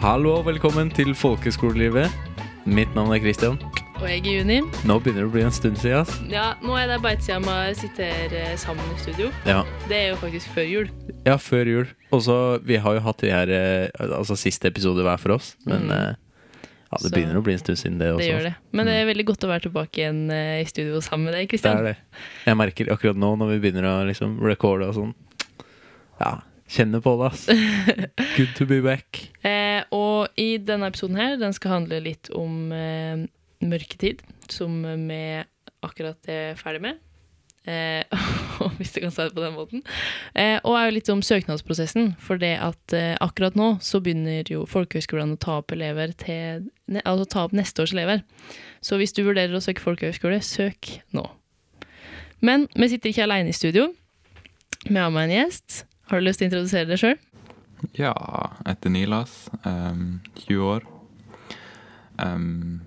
Hallo 0.00 0.38
og 0.38 0.46
velkommen 0.48 0.90
til 0.94 1.12
Folkeskolelivet. 1.16 2.08
Mitt 2.70 2.92
navn 2.96 3.12
er 3.14 3.20
Christian. 3.22 3.58
Og 4.00 4.06
jeg 4.08 4.22
er 4.22 4.38
Juni. 4.38 4.56
Nå 4.88 4.96
begynner 5.02 5.26
det 5.26 5.28
å 5.28 5.32
bli 5.34 5.42
en 5.44 5.52
stund 5.52 5.76
siden. 5.80 6.00
ass. 6.00 6.14
Ja, 6.32 6.54
nå 6.64 6.76
er 6.80 6.86
det 6.88 7.00
bare 7.04 7.18
et 7.18 7.24
siden 7.26 7.44
vi 7.44 7.74
sitter 7.82 8.32
eh, 8.38 8.54
sammen 8.60 8.86
i 8.94 8.98
studio. 9.02 9.28
Ja. 9.48 9.60
Det 9.90 9.98
er 9.98 10.06
jo 10.14 10.16
faktisk 10.22 10.52
før 10.56 10.68
jul. 10.70 10.90
ja, 11.26 11.36
før 11.36 11.68
jul. 11.68 11.90
Og 12.12 12.22
så, 12.24 12.38
Vi 12.64 12.76
har 12.80 12.94
jo 12.96 13.00
hatt 13.04 13.18
de 13.20 13.30
her 13.30 13.48
eh, 13.52 13.88
Altså 14.08 14.36
siste 14.36 14.68
episode 14.68 15.02
hver 15.04 15.18
for 15.20 15.32
oss, 15.36 15.56
men 15.66 15.82
Mm. 15.88 15.90
eh, 15.92 16.14
ja, 16.64 16.96
det 16.96 17.10
Så- 17.10 17.14
begynner 17.14 17.36
å 17.36 17.42
bli 17.44 17.52
en 17.52 17.58
stund 17.58 17.76
siden 17.78 17.98
det 17.98 18.08
også. 18.14 18.18
Det 18.18 18.28
gjør 18.32 18.42
det. 18.48 18.54
Men 18.72 18.86
det 18.86 18.94
er 18.94 19.06
veldig 19.14 19.26
godt 19.26 19.44
å 19.44 19.48
være 19.48 19.62
tilbake 19.68 19.92
igjen 20.00 20.30
i 20.32 20.64
studio 20.64 21.00
sammen 21.00 21.24
med 21.24 21.34
deg, 21.34 21.48
Det 21.48 21.50
Kristian. 21.50 21.76
er 21.78 21.82
det. 21.82 21.96
Jeg 22.46 22.56
merker 22.56 22.86
akkurat 22.92 23.16
nå 23.16 23.36
når 23.38 23.48
vi 23.60 23.70
begynner 23.70 23.84
å 23.84 24.06
liksom 24.08 24.40
recorde 24.40 24.88
og 24.88 24.94
sånn 24.94 25.14
Ja, 26.20 26.40
kjenner 26.70 27.02
på 27.04 27.16
det, 27.20 27.30
ass. 27.32 27.46
Good 28.36 28.54
to 28.58 28.66
be 28.70 28.80
back. 28.84 29.24
Eh, 29.46 29.82
og 29.94 30.40
i 30.40 30.54
denne 30.62 30.90
episoden 30.90 31.18
her, 31.20 31.36
den 31.40 31.54
skal 31.56 31.80
handle 31.80 32.00
litt 32.04 32.30
om 32.36 32.72
eh, 32.74 33.26
mørketid, 33.64 34.22
som 34.50 34.82
vi 35.08 35.22
akkurat 35.84 36.30
er 36.30 36.58
ferdig 36.60 36.84
med. 36.84 37.00
Eh, 37.68 38.04
hvis 38.78 38.94
du 38.94 39.00
kan 39.02 39.12
si 39.12 39.26
det 39.26 39.34
på 39.36 39.42
den 39.44 39.56
måten. 39.56 39.82
Eh, 40.34 40.56
og 40.64 40.76
er 40.76 40.88
jo 40.88 40.94
litt 40.96 41.10
om 41.12 41.22
søknadsprosessen. 41.24 42.14
For 42.22 42.40
det 42.40 42.54
at 42.62 42.96
eh, 42.96 43.16
akkurat 43.20 43.58
nå 43.58 43.74
så 43.84 44.00
begynner 44.02 44.48
jo 44.48 44.64
folkehøyskolene 44.70 45.36
å 45.36 45.42
ta 45.42 45.58
opp 45.60 45.74
elever 45.76 46.14
til 46.18 46.66
ne, 46.90 47.02
Altså 47.04 47.28
ta 47.28 47.44
opp 47.46 47.56
neste 47.56 47.84
års 47.84 47.94
elever. 47.96 48.24
Så 48.84 49.00
hvis 49.00 49.14
du 49.16 49.22
vurderer 49.26 49.54
å 49.56 49.62
søke 49.64 49.84
folkehøyskole, 49.84 50.40
søk 50.44 50.94
nå. 51.16 51.26
Men 52.40 52.66
vi 52.72 52.88
sitter 52.88 53.12
ikke 53.12 53.26
alene 53.26 53.52
i 53.52 53.56
studio. 53.56 53.90
Vi 54.86 54.96
har 54.96 55.12
med 55.12 55.28
en 55.28 55.36
gjest. 55.42 55.82
Har 56.10 56.18
du 56.18 56.26
lyst 56.26 56.40
til 56.42 56.48
å 56.48 56.50
introdusere 56.50 56.88
deg 56.90 56.98
sjøl? 56.98 57.18
Ja, 57.94 58.10
jeg 58.10 58.66
heter 58.66 58.90
Nilas. 58.90 59.34
Um, 59.62 60.18
20 60.40 60.64
år. 60.66 60.86
Um, 62.18 62.80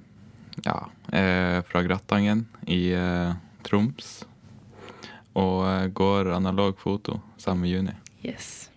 ja, 0.65 0.75
jeg 1.07 1.29
er 1.29 1.63
fra 1.69 1.85
Grattangen 1.87 2.41
i 2.67 2.81
uh, 2.91 3.31
Troms. 3.63 4.11
Og 5.39 5.95
går 5.95 6.33
analog 6.35 6.75
foto 6.83 7.21
sammen 7.39 7.63
med 7.63 7.71
Juni. 7.71 7.95
Yes. 8.27 8.67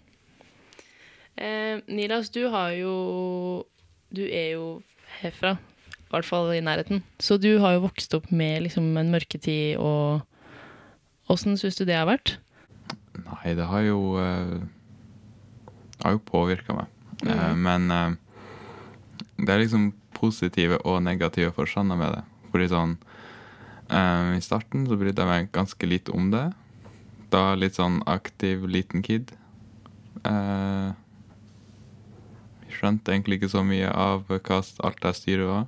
Eh, 1.35 1.83
Nilas, 1.91 2.31
du 2.31 2.47
har 2.49 2.71
jo 2.79 3.67
Du 4.09 4.23
er 4.25 4.55
jo 4.55 4.81
herfra, 5.19 5.57
i 5.59 6.09
hvert 6.15 6.31
fall 6.31 6.55
i 6.55 6.63
nærheten. 6.63 7.03
Så 7.19 7.35
du 7.37 7.59
har 7.59 7.75
jo 7.75 7.89
vokst 7.91 8.15
opp 8.15 8.31
med 8.31 8.63
liksom 8.63 8.95
en 8.95 9.11
mørketid 9.11 9.75
og 9.83 10.23
Åssen 11.27 11.59
syns 11.59 11.75
du 11.75 11.83
det 11.83 11.99
har 11.99 12.07
vært? 12.07 12.37
Nei, 13.25 13.55
det 13.57 13.67
har 13.71 13.83
jo 13.87 13.99
Det 15.97 16.05
har 16.05 16.17
jo 16.17 16.23
påvirka 16.29 16.77
meg. 16.77 16.93
Mm. 17.25 17.63
men 17.65 17.91
eh, 17.91 18.11
det 19.41 19.53
er 19.53 19.63
liksom 19.63 19.87
positive 20.17 20.77
og 20.85 21.03
negative 21.05 21.53
forstander 21.57 21.97
med 21.97 22.13
det. 22.17 22.23
Fordi 22.53 22.69
sånn 22.73 22.95
eh, 23.89 24.37
I 24.37 24.45
starten 24.45 24.87
så 24.89 24.99
brydde 25.01 25.25
jeg 25.25 25.31
meg 25.31 25.51
ganske 25.55 25.89
lite 25.89 26.15
om 26.17 26.31
det. 26.33 26.47
Da 27.33 27.55
litt 27.59 27.77
sånn 27.81 28.03
aktiv 28.09 28.65
liten 28.69 29.05
kid. 29.07 29.33
Eh, 30.25 30.93
skjønte 32.77 33.13
egentlig 33.13 33.41
ikke 33.41 33.53
så 33.53 33.65
mye 33.67 33.91
av 33.91 34.27
hva 34.29 34.61
alt 34.61 35.03
det 35.03 35.15
styret 35.17 35.51
var. 35.51 35.67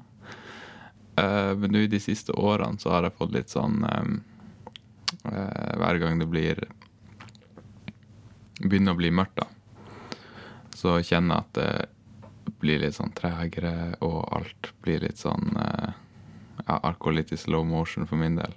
Eh, 1.19 1.52
men 1.58 1.74
nå 1.74 1.84
i 1.84 1.91
de 1.91 2.00
siste 2.02 2.34
årene 2.36 2.80
så 2.80 2.94
har 2.94 3.06
jeg 3.08 3.16
fått 3.19 3.34
litt 3.34 3.52
sånn 3.52 3.82
eh, 3.88 4.10
eh, 5.32 5.72
Hver 5.80 6.00
gang 6.02 6.20
det 6.20 6.28
blir 6.30 6.62
begynner 8.58 8.94
å 8.96 8.98
bli 8.98 9.10
mørkt, 9.14 9.38
da, 9.38 9.46
så 10.74 10.98
kjenner 11.02 11.40
jeg 11.40 11.44
at 11.44 11.58
det 11.58 12.54
blir 12.62 12.80
litt 12.82 12.96
sånn 12.96 13.12
tregere, 13.14 13.94
og 14.04 14.22
alt 14.34 14.72
blir 14.82 15.02
litt 15.04 15.18
sånn 15.20 15.52
eh, 15.62 15.90
Ja, 16.66 16.78
alt 16.82 16.98
går 16.98 17.14
litt 17.20 17.32
i 17.32 17.38
slow 17.38 17.62
motion 17.64 18.06
for 18.06 18.18
min 18.20 18.34
del. 18.36 18.52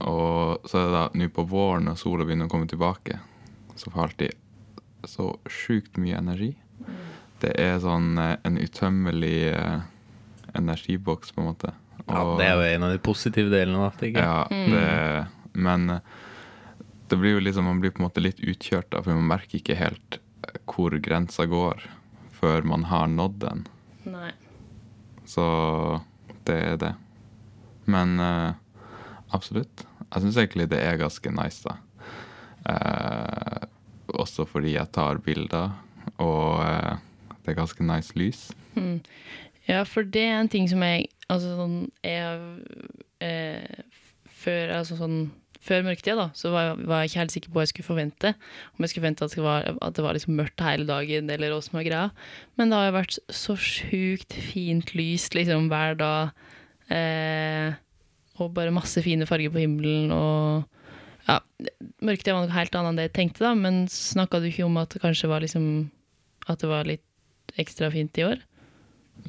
Og 0.00 0.64
så 0.68 0.78
er 0.80 0.86
det 0.86 0.94
da 0.94 1.02
nå 1.14 1.28
på 1.32 1.44
våren, 1.48 1.84
når 1.88 1.98
sola 2.00 2.24
begynner 2.26 2.48
å 2.48 2.52
komme 2.52 2.66
tilbake, 2.68 3.18
så 3.76 3.90
får 3.90 4.00
jeg 4.00 4.08
alltid 4.08 5.10
så 5.12 5.26
sjukt 5.46 6.00
mye 6.02 6.16
energi. 6.18 6.50
Det 7.42 7.52
er 7.60 7.76
sånn 7.84 8.16
eh, 8.18 8.36
en 8.48 8.56
utømmelig 8.58 9.36
eh, 9.52 9.84
energiboks, 10.56 11.34
på 11.36 11.44
en 11.44 11.50
måte. 11.52 11.74
Ja, 12.06 12.22
Det 12.38 12.46
er 12.48 12.54
jo 12.56 12.66
en 12.74 12.86
av 12.88 12.94
de 12.96 13.02
positive 13.04 13.52
delene, 13.52 13.82
da. 13.84 13.90
tenker 14.00 14.24
jeg. 14.24 14.28
ja, 14.30 14.72
det, 14.72 15.52
men 15.52 15.98
det 17.08 17.18
blir 17.20 17.36
jo 17.36 17.44
liksom, 17.44 17.64
man 17.64 17.80
blir 17.80 17.92
på 17.94 18.02
en 18.02 18.08
måte 18.08 18.22
litt 18.22 18.40
utkjørt, 18.40 18.90
da, 18.90 19.02
for 19.02 19.14
man 19.14 19.30
merker 19.30 19.60
ikke 19.60 19.78
helt 19.78 20.18
eh, 20.46 20.58
hvor 20.66 20.96
grensa 21.02 21.46
går 21.50 21.86
før 22.36 22.66
man 22.68 22.86
har 22.90 23.08
nådd 23.10 23.38
den. 23.42 23.64
Nei. 24.10 24.30
Så 25.26 25.46
det 26.46 26.58
er 26.72 26.76
det. 26.80 26.92
Men 27.90 28.20
uh, 28.20 28.52
absolutt. 29.34 29.86
Jeg 30.06 30.22
syns 30.22 30.38
egentlig 30.38 30.68
det 30.70 30.82
er 30.82 31.00
ganske 31.00 31.32
nice, 31.34 31.66
da. 31.66 31.78
Uh, 32.66 33.66
også 34.20 34.46
fordi 34.48 34.74
jeg 34.74 34.90
tar 34.94 35.22
bilder, 35.22 35.74
og 36.22 36.62
uh, 36.62 36.98
det 37.42 37.54
er 37.54 37.58
ganske 37.58 37.86
nice 37.86 38.14
lys. 38.18 38.48
Mm. 38.74 39.00
Ja, 39.66 39.82
for 39.88 40.06
det 40.06 40.22
er 40.28 40.40
en 40.40 40.52
ting 40.52 40.68
som 40.70 40.82
jeg 40.84 41.08
Altså 41.26 41.56
sånn 41.58 41.88
jeg, 42.06 42.58
Før 44.30 44.70
altså 44.76 44.94
sånn 45.00 45.16
før 45.66 45.86
mørketida, 45.86 46.16
da, 46.18 46.26
så 46.38 46.52
var 46.54 46.68
jeg, 46.68 46.76
var 46.88 47.02
jeg 47.02 47.10
ikke 47.10 47.20
helt 47.22 47.34
sikker 47.34 47.50
på 47.50 47.58
hva 47.58 47.64
jeg 47.64 47.72
skulle 47.72 47.88
forvente. 47.88 48.32
Om 48.74 48.84
jeg 48.84 48.92
skulle 48.92 49.04
forvente 49.04 49.26
at 49.26 49.36
det 49.36 49.46
var, 49.46 49.70
at 49.88 49.96
det 49.96 50.04
var 50.06 50.18
liksom 50.18 50.38
mørkt 50.38 50.66
hele 50.66 50.86
dagen, 50.88 51.32
eller 51.34 51.54
hva 51.54 51.62
som 51.64 51.78
var 51.78 51.88
greia. 51.88 52.04
Men 52.58 52.70
det 52.70 52.78
har 52.78 52.88
jo 52.88 52.96
vært 52.98 53.18
så 53.40 53.58
sjukt 53.60 54.38
fint 54.50 54.94
lys 54.98 55.28
liksom 55.36 55.68
hver 55.72 55.98
dag. 56.00 56.46
Eh, 56.92 57.76
og 58.36 58.54
bare 58.56 58.74
masse 58.74 59.00
fine 59.04 59.26
farger 59.28 59.52
på 59.52 59.62
himmelen. 59.62 60.12
Og 60.14 60.64
ja, 61.26 61.40
mørketida 62.04 62.36
var 62.36 62.46
noe 62.46 62.56
helt 62.56 62.76
annet 62.78 62.92
enn 62.92 63.00
det 63.00 63.08
jeg 63.08 63.16
tenkte, 63.20 63.46
da. 63.46 63.54
Men 63.58 63.86
snakka 63.92 64.40
du 64.40 64.50
ikke 64.50 64.66
om 64.68 64.78
at 64.80 64.94
det 64.94 65.02
kanskje 65.04 65.30
var 65.32 65.44
liksom 65.44 65.90
At 66.46 66.60
det 66.62 66.68
var 66.70 66.86
litt 66.86 67.02
ekstra 67.58 67.88
fint 67.90 68.14
i 68.20 68.22
år? 68.22 68.42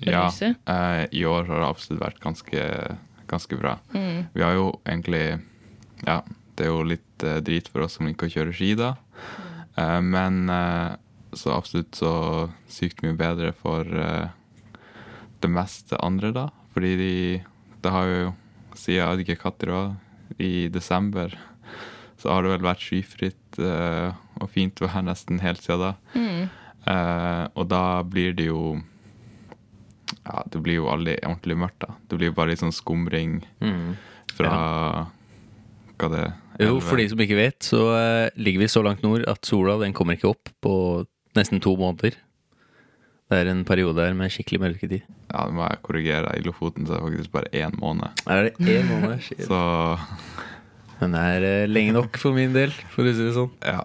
Ja, 0.06 0.28
eh, 0.30 1.08
i 1.16 1.24
år 1.26 1.48
har 1.48 1.62
det 1.64 1.68
absolutt 1.68 2.04
vært 2.04 2.20
ganske, 2.22 2.64
ganske 3.30 3.58
bra. 3.58 3.78
Mm. 3.96 4.28
Vi 4.36 4.44
har 4.44 4.54
jo 4.54 4.68
egentlig 4.86 5.40
Ja, 6.06 6.22
det 6.58 6.66
er 6.68 6.72
jo 6.74 6.84
litt 6.86 7.24
eh, 7.24 7.40
drit 7.42 7.68
for 7.72 7.82
oss 7.86 7.98
som 7.98 8.08
liker 8.08 8.28
å 8.30 8.34
kjøre 8.34 8.54
ski, 8.56 8.74
da. 8.78 8.96
Eh, 9.78 10.00
men 10.02 10.50
eh, 10.50 10.96
så 11.34 11.54
absolutt 11.58 11.96
så 11.98 12.50
sykt 12.72 13.02
mye 13.06 13.18
bedre 13.18 13.54
for 13.58 13.86
eh, 13.86 14.28
det 15.42 15.50
meste 15.54 15.98
andre, 16.02 16.32
da. 16.34 16.48
Fordi 16.74 16.96
de 17.00 17.14
Det 17.82 17.92
har 17.94 18.06
jo 18.10 18.34
siden 18.78 19.18
jeg 19.18 19.26
ikke 19.26 19.42
katter 19.44 19.70
òg, 19.74 19.96
i 20.44 20.68
desember, 20.70 21.32
så 22.20 22.30
har 22.34 22.44
det 22.44 22.52
vel 22.52 22.66
vært 22.68 22.82
skyfritt 22.84 23.58
eh, 23.62 24.12
og 24.42 24.50
fint 24.54 24.78
vær 24.82 25.02
nesten 25.06 25.40
helt 25.42 25.62
siden 25.64 25.80
da. 25.82 25.92
Mm. 26.14 26.50
Eh, 26.88 27.44
og 27.58 27.68
da 27.72 28.04
blir 28.04 28.34
det 28.38 28.50
jo 28.50 28.82
Ja, 30.28 30.44
det 30.52 30.60
blir 30.64 30.78
jo 30.82 30.90
aldri 30.92 31.16
ordentlig 31.24 31.58
mørkt, 31.60 31.80
da. 31.86 31.94
Det 32.10 32.18
blir 32.20 32.30
jo 32.32 32.36
bare 32.38 32.52
litt 32.54 32.62
sånn 32.64 32.76
skumring 32.76 33.42
Mm. 33.62 33.96
fra 34.36 35.08
hva 36.02 36.10
det 36.14 36.24
Jo, 36.64 36.78
for 36.82 37.00
de 37.00 37.08
som 37.12 37.22
ikke 37.22 37.38
vet, 37.38 37.58
så 37.66 37.82
eh, 37.98 38.30
ligger 38.40 38.64
vi 38.64 38.70
så 38.72 38.82
langt 38.86 39.04
nord 39.06 39.26
at 39.30 39.46
sola 39.46 39.78
den 39.82 39.94
kommer 39.98 40.18
ikke 40.18 40.32
opp 40.32 40.50
på 40.64 40.74
nesten 41.38 41.62
to 41.62 41.76
måneder. 41.78 42.16
Det 43.28 43.42
er 43.42 43.50
en 43.52 43.66
periode 43.68 44.00
her 44.00 44.16
med 44.16 44.32
skikkelig 44.32 44.62
mørketid. 44.64 45.04
Ja, 45.34 45.44
det 45.44 45.54
må 45.58 45.66
jeg 45.68 45.82
korrigere. 45.84 46.32
I 46.40 46.46
Lofoten 46.46 46.88
så 46.88 46.96
er 46.96 47.02
det 47.02 47.10
faktisk 47.10 47.34
bare 47.34 47.52
én 47.52 47.76
måned. 47.82 48.24
Er 48.26 48.48
det 48.48 48.54
én 48.64 48.88
måned? 48.88 49.20
Shit. 49.26 49.44
Så 49.50 49.60
Men 51.02 51.14
det 51.14 51.26
er 51.36 51.48
eh, 51.50 51.68
lenge 51.70 51.94
nok 51.98 52.18
for 52.18 52.34
min 52.34 52.56
del, 52.56 52.72
for 52.94 53.04
å 53.06 53.12
si 53.14 53.26
det 53.28 53.36
sånn. 53.38 53.52
ja. 53.66 53.84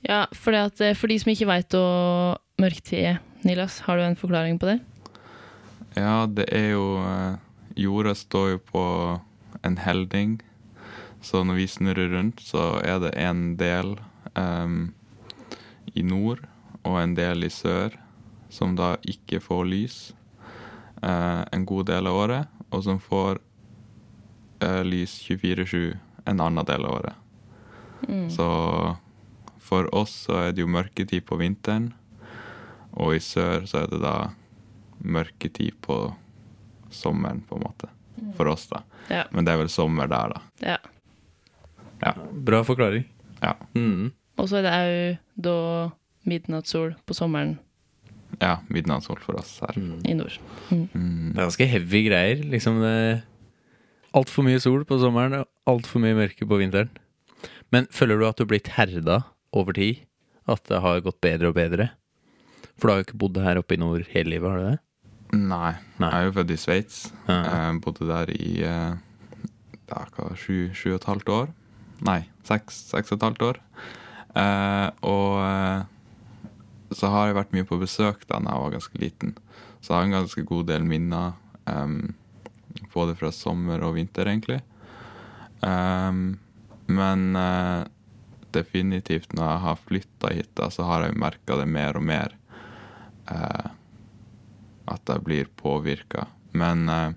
Ja, 0.00 0.22
for, 0.32 0.54
det 0.56 0.60
at, 0.70 0.80
eh, 0.80 0.94
for 0.96 1.12
de 1.12 1.18
som 1.20 1.28
ikke 1.28 1.50
veit 1.50 1.74
hva 1.76 2.38
mørketid 2.62 3.02
er, 3.10 3.18
Nilas, 3.44 3.82
har 3.84 3.98
du 3.98 4.06
en 4.06 4.16
forklaring 4.16 4.56
på 4.56 4.70
det? 4.70 4.78
Ja, 5.98 6.24
det 6.24 6.46
er 6.54 6.70
jo 6.72 6.84
Jorda 7.76 8.14
står 8.16 8.54
jo 8.54 8.60
på 8.70 8.84
en 9.66 9.76
helding, 9.82 10.38
så 11.20 11.42
når 11.44 11.60
vi 11.60 11.66
snurrer 11.68 12.08
rundt, 12.14 12.40
så 12.40 12.80
er 12.84 13.00
det 13.02 13.12
en 13.20 13.56
del 13.60 13.96
um, 14.34 14.92
i 15.92 16.04
nord 16.06 16.46
og 16.82 16.96
en 17.00 17.14
del 17.16 17.44
i 17.44 17.52
sør 17.52 17.96
som 18.50 18.74
da 18.78 18.94
ikke 19.06 19.42
får 19.44 19.66
lys 19.68 19.98
uh, 21.04 21.44
en 21.52 21.66
god 21.68 21.90
del 21.92 22.08
av 22.10 22.20
året, 22.24 22.56
og 22.70 22.84
som 22.86 23.00
får 23.02 23.38
uh, 24.64 24.82
lys 24.86 25.20
24-7 25.28 25.98
en 26.24 26.40
annen 26.40 26.66
del 26.66 26.86
av 26.86 27.00
året. 27.00 27.26
Så 28.32 28.46
for 29.60 29.94
oss 29.94 30.14
så 30.26 30.38
er 30.46 30.54
det 30.54 30.64
jo 30.64 30.72
mørketid 30.72 31.26
på 31.28 31.36
vinteren, 31.40 31.90
og 32.96 33.14
i 33.14 33.22
sør 33.22 33.66
så 33.70 33.84
er 33.84 33.90
det 33.92 34.00
da 34.02 34.14
mørketid 34.98 35.76
på 35.84 35.98
sommeren, 36.90 37.44
på 37.46 37.58
en 37.58 37.66
måte. 37.68 37.90
For 38.36 38.50
oss, 38.50 38.66
da. 38.72 38.82
Ja. 39.08 39.24
Men 39.30 39.46
det 39.46 39.54
er 39.54 39.62
vel 39.62 39.70
sommer 39.72 40.10
der, 40.10 40.34
da. 40.34 40.42
ja. 40.74 40.79
Ja. 42.00 42.14
Bra 42.32 42.62
forklaring. 42.66 43.06
Ja. 43.40 43.54
Mm. 43.76 44.10
Og 44.40 44.48
så 44.48 44.60
er 44.60 44.66
det 44.66 44.76
òg 44.76 45.18
da 45.44 45.56
midnattssol 46.28 46.94
på 47.08 47.16
sommeren. 47.16 47.58
Ja, 48.40 48.60
midnattssol 48.72 49.18
for 49.24 49.40
oss 49.40 49.58
her. 49.64 49.76
i 49.76 50.14
nord. 50.16 50.36
Mm. 50.70 51.32
Det 51.34 51.40
er 51.40 51.48
ganske 51.48 51.68
heavy 51.68 52.04
greier. 52.08 52.44
Liksom 52.52 52.80
det 52.84 53.22
Altfor 54.10 54.42
mye 54.42 54.58
sol 54.58 54.82
på 54.82 54.96
sommeren 54.98 55.36
og 55.38 55.46
altfor 55.70 56.02
mye 56.02 56.16
mørke 56.18 56.46
på 56.48 56.58
vinteren. 56.58 56.88
Men 57.70 57.86
føler 57.94 58.18
du 58.18 58.24
at 58.26 58.38
du 58.38 58.42
har 58.42 58.50
blitt 58.50 58.72
herda 58.74 59.20
over 59.54 59.76
tid? 59.76 60.00
At 60.50 60.64
det 60.66 60.80
har 60.82 61.02
gått 61.04 61.20
bedre 61.22 61.52
og 61.52 61.54
bedre? 61.54 61.92
For 62.74 62.88
du 62.88 62.92
har 62.92 62.98
jo 62.98 63.06
ikke 63.06 63.20
bodd 63.22 63.38
her 63.44 63.60
oppe 63.60 63.76
i 63.76 63.78
nord 63.78 64.08
hele 64.10 64.34
livet, 64.34 64.50
har 64.50 64.58
du 64.58 64.66
det? 64.72 64.80
Nei. 65.38 65.74
Nei. 66.02 66.10
Jeg 66.10 66.18
er 66.18 66.26
jo 66.26 66.34
født 66.40 66.50
i 66.50 66.58
Sveits. 66.58 66.98
Ja. 67.28 67.38
Eh, 67.38 67.78
bodde 67.84 68.08
der 68.08 68.32
i 68.34 68.50
eh, 68.66 68.98
sju, 70.34 70.56
sju 70.74 70.88
og 70.90 70.98
et 70.98 71.08
halvt 71.12 71.32
år. 71.36 71.48
Nei, 72.06 72.22
seks, 72.48 72.78
seks 72.92 73.12
og 73.12 73.18
et 73.18 73.26
halvt 73.28 73.46
år. 73.48 73.60
Eh, 74.40 74.88
og 75.06 75.40
eh, 75.44 75.82
så 76.96 77.10
har 77.12 77.28
jeg 77.28 77.38
vært 77.38 77.54
mye 77.56 77.68
på 77.68 77.80
besøk 77.80 78.24
da 78.28 78.40
jeg 78.40 78.64
var 78.64 78.74
ganske 78.74 79.02
liten. 79.02 79.34
Så 79.80 79.92
jeg 79.92 79.96
har 79.98 80.08
en 80.08 80.18
ganske 80.18 80.44
god 80.48 80.66
del 80.72 80.86
minner. 80.86 81.38
um, 81.66 82.14
både 82.94 83.14
fra 83.18 83.30
sommer 83.34 83.82
og 83.82 83.96
vinter, 83.96 84.28
egentlig. 84.30 84.60
Um, 85.60 86.38
men 86.90 87.36
uh, 87.36 87.84
definitivt 88.54 89.34
når 89.36 89.46
jeg 89.46 89.62
har 89.64 89.82
flytta 89.86 90.32
hit, 90.34 90.50
da, 90.58 90.70
så 90.70 90.86
har 90.88 91.04
jeg 91.06 91.18
merka 91.20 91.58
det 91.60 91.66
mer 91.70 91.98
og 91.98 92.06
mer. 92.06 92.34
Uh, 93.30 93.70
at 94.90 95.12
jeg 95.12 95.24
blir 95.26 95.50
påvirka. 95.54 96.26
Men 96.50 96.88
eh, 96.88 97.12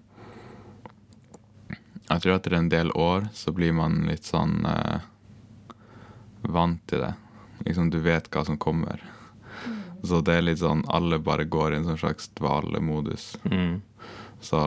jeg 2.10 2.24
tror 2.24 2.36
etter 2.36 2.58
en 2.58 2.70
del 2.72 2.92
år 3.00 3.28
så 3.34 3.54
blir 3.56 3.74
man 3.76 4.04
litt 4.10 4.28
sånn 4.28 4.62
eh, 4.68 5.04
vant 6.52 6.82
til 6.92 7.04
det. 7.06 7.14
Liksom 7.64 7.90
du 7.94 8.00
vet 8.04 8.28
hva 8.34 8.44
som 8.48 8.60
kommer. 8.60 9.02
Så 10.04 10.20
det 10.26 10.36
er 10.36 10.48
litt 10.48 10.60
sånn 10.60 10.84
alle 10.92 11.22
bare 11.24 11.48
går 11.48 11.74
i 11.74 11.80
en 11.80 11.88
sånn 11.88 12.02
slags 12.02 12.28
dvalemodus. 12.36 13.34
Mm. 13.48 13.80
Så 14.44 14.60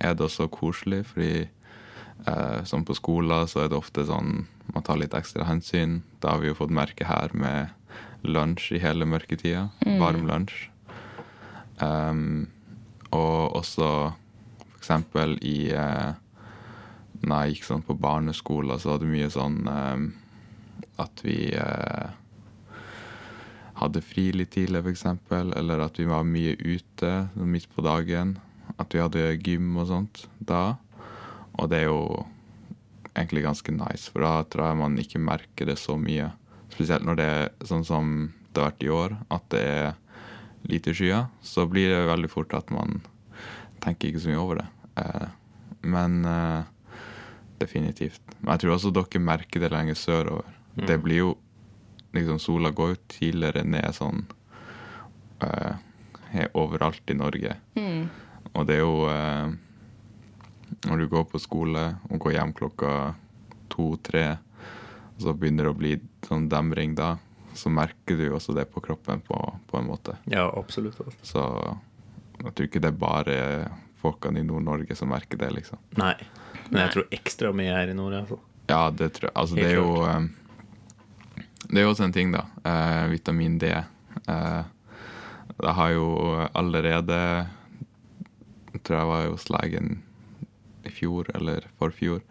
er 0.00 0.16
det 0.16 0.24
også 0.24 0.48
koselig, 0.48 1.02
fordi 1.10 1.44
eh, 1.44 2.60
som 2.64 2.86
på 2.88 2.96
skolen 2.96 3.48
så 3.50 3.66
er 3.66 3.68
det 3.68 3.76
ofte 3.76 4.06
sånn 4.08 4.46
man 4.72 4.86
tar 4.86 5.00
litt 5.02 5.16
ekstra 5.18 5.44
hensyn. 5.44 6.00
Det 6.22 6.30
har 6.30 6.40
vi 6.40 6.48
jo 6.48 6.56
fått 6.56 6.72
merke 6.72 7.04
her 7.04 7.34
med 7.36 7.76
lunsj 8.24 8.72
i 8.76 8.82
hele 8.82 9.04
mørketida. 9.08 9.68
Varm 10.00 10.24
lunsj. 10.28 10.68
Um, 11.80 12.48
og 13.16 13.56
også 13.56 13.86
for 14.80 14.80
eksempel 14.80 15.36
i 15.44 15.72
eh, 15.76 16.12
Når 17.20 17.44
jeg 17.44 17.54
gikk 17.54 17.68
sånn 17.68 17.84
på 17.84 17.98
barneskolen, 18.00 18.80
så 18.80 18.94
var 18.94 19.02
det 19.02 19.10
mye 19.10 19.30
sånn 19.32 19.60
eh, 19.68 20.04
at 21.00 21.22
vi 21.24 21.38
eh, 21.56 22.16
hadde 23.80 24.02
fri 24.04 24.30
litt 24.36 24.52
tidlig, 24.56 24.84
eksempel, 24.92 25.54
eller 25.56 25.84
at 25.84 26.00
vi 26.00 26.08
var 26.08 26.26
mye 26.28 26.56
ute 26.60 27.12
midt 27.36 27.68
på 27.74 27.84
dagen. 27.84 28.36
At 28.76 28.94
vi 28.94 29.02
hadde 29.02 29.38
gym 29.40 29.72
og 29.80 29.88
sånt 29.90 30.26
da. 30.38 30.76
Og 31.58 31.70
det 31.72 31.82
er 31.82 31.88
jo 31.90 32.26
egentlig 33.14 33.44
ganske 33.44 33.72
nice, 33.74 34.08
for 34.12 34.24
da 34.24 34.34
tror 34.48 34.70
jeg 34.70 34.80
man 34.80 34.98
ikke 35.00 35.22
merker 35.22 35.68
det 35.68 35.78
så 35.80 35.96
mye. 36.00 36.30
Spesielt 36.70 37.04
når 37.04 37.18
det 37.18 37.30
er 37.36 37.48
sånn 37.66 37.84
som 37.84 38.12
det 38.50 38.62
har 38.62 38.70
vært 38.70 38.84
i 38.86 38.92
år, 38.94 39.16
at 39.32 39.48
det 39.52 39.64
er 39.64 39.90
lite 40.70 40.94
skyer. 40.96 41.28
Så 41.42 41.66
blir 41.70 41.90
det 41.92 42.08
veldig 42.10 42.30
fort 42.30 42.54
at 42.56 42.70
man 42.74 43.00
tenker 43.84 44.10
ikke 44.10 44.22
så 44.24 44.32
mye 44.32 44.42
over 44.44 44.60
det. 44.60 44.68
Eh, 45.02 45.28
men 45.90 46.20
definitivt. 47.60 48.22
Men 48.40 48.54
jeg 48.54 48.64
tror 48.64 48.76
også 48.76 48.92
dere 48.94 49.22
merker 49.22 49.62
det 49.62 49.70
lenger 49.72 49.98
sørover. 49.98 50.58
Det 50.74 50.96
blir 51.02 51.22
jo 51.22 51.30
liksom 52.16 52.38
Sola 52.42 52.70
går 52.70 52.94
jo 52.94 53.00
tidligere 53.10 53.64
ned 53.66 53.94
sånn 53.94 54.24
uh, 55.44 55.74
overalt 56.58 57.10
i 57.10 57.16
Norge. 57.18 57.56
Mm. 57.78 58.06
Og 58.54 58.66
det 58.66 58.78
er 58.78 58.82
jo 58.82 58.94
uh, 59.06 59.50
Når 60.86 61.02
du 61.02 61.08
går 61.10 61.26
på 61.30 61.38
skole 61.42 61.82
og 62.08 62.22
går 62.22 62.38
hjem 62.38 62.54
klokka 62.56 62.92
to-tre, 63.70 64.38
og 65.16 65.24
så 65.24 65.34
begynner 65.34 65.66
det 65.66 65.72
å 65.74 65.78
bli 65.78 65.92
sånn 66.26 66.48
demring 66.50 66.94
da, 66.98 67.16
så 67.54 67.70
merker 67.74 68.16
du 68.16 68.28
jo 68.28 68.36
også 68.38 68.54
det 68.56 68.68
på 68.70 68.82
kroppen 68.82 69.20
på, 69.26 69.36
på 69.66 69.78
en 69.78 69.88
måte. 69.90 70.14
Ja, 70.30 70.46
absolutt. 70.56 70.98
Så 71.26 71.42
jeg 72.40 72.54
tror 72.54 72.68
ikke 72.68 72.82
det 72.82 72.92
er 72.92 73.02
bare 73.02 73.36
folkene 74.00 74.42
i 74.42 74.46
Nord-Norge 74.46 74.96
som 74.98 75.12
merker 75.12 75.40
det, 75.40 75.52
liksom. 75.58 75.80
Nei. 76.00 76.16
Men 76.70 76.84
jeg 76.84 76.94
tror 76.96 77.14
ekstra 77.14 77.52
mye 77.56 77.74
her 77.74 77.92
i 77.92 77.96
nord, 77.96 78.14
iallfall. 78.16 78.42
Ja, 78.70 78.82
det 78.94 79.12
tror 79.16 79.30
jeg. 79.30 79.36
Altså, 79.42 79.56
Helt 79.58 79.66
det 79.66 79.70
er 79.70 79.80
jo 79.80 79.94
um, 80.06 80.28
Det 81.66 81.80
er 81.80 81.86
jo 81.86 81.94
også 81.94 82.06
en 82.06 82.14
ting, 82.14 82.34
da. 82.34 82.44
Uh, 82.64 83.10
vitamin 83.10 83.56
D. 83.62 83.72
Uh, 84.28 84.62
det 85.60 85.74
har 85.76 85.90
jo 85.92 86.06
allerede 86.56 87.18
tror 88.78 88.96
jeg 88.96 89.10
var 89.10 89.28
hos 89.28 89.48
legen 89.50 90.00
i 90.86 90.92
fjor 90.92 91.28
eller 91.34 91.66
forfjor. 91.80 92.22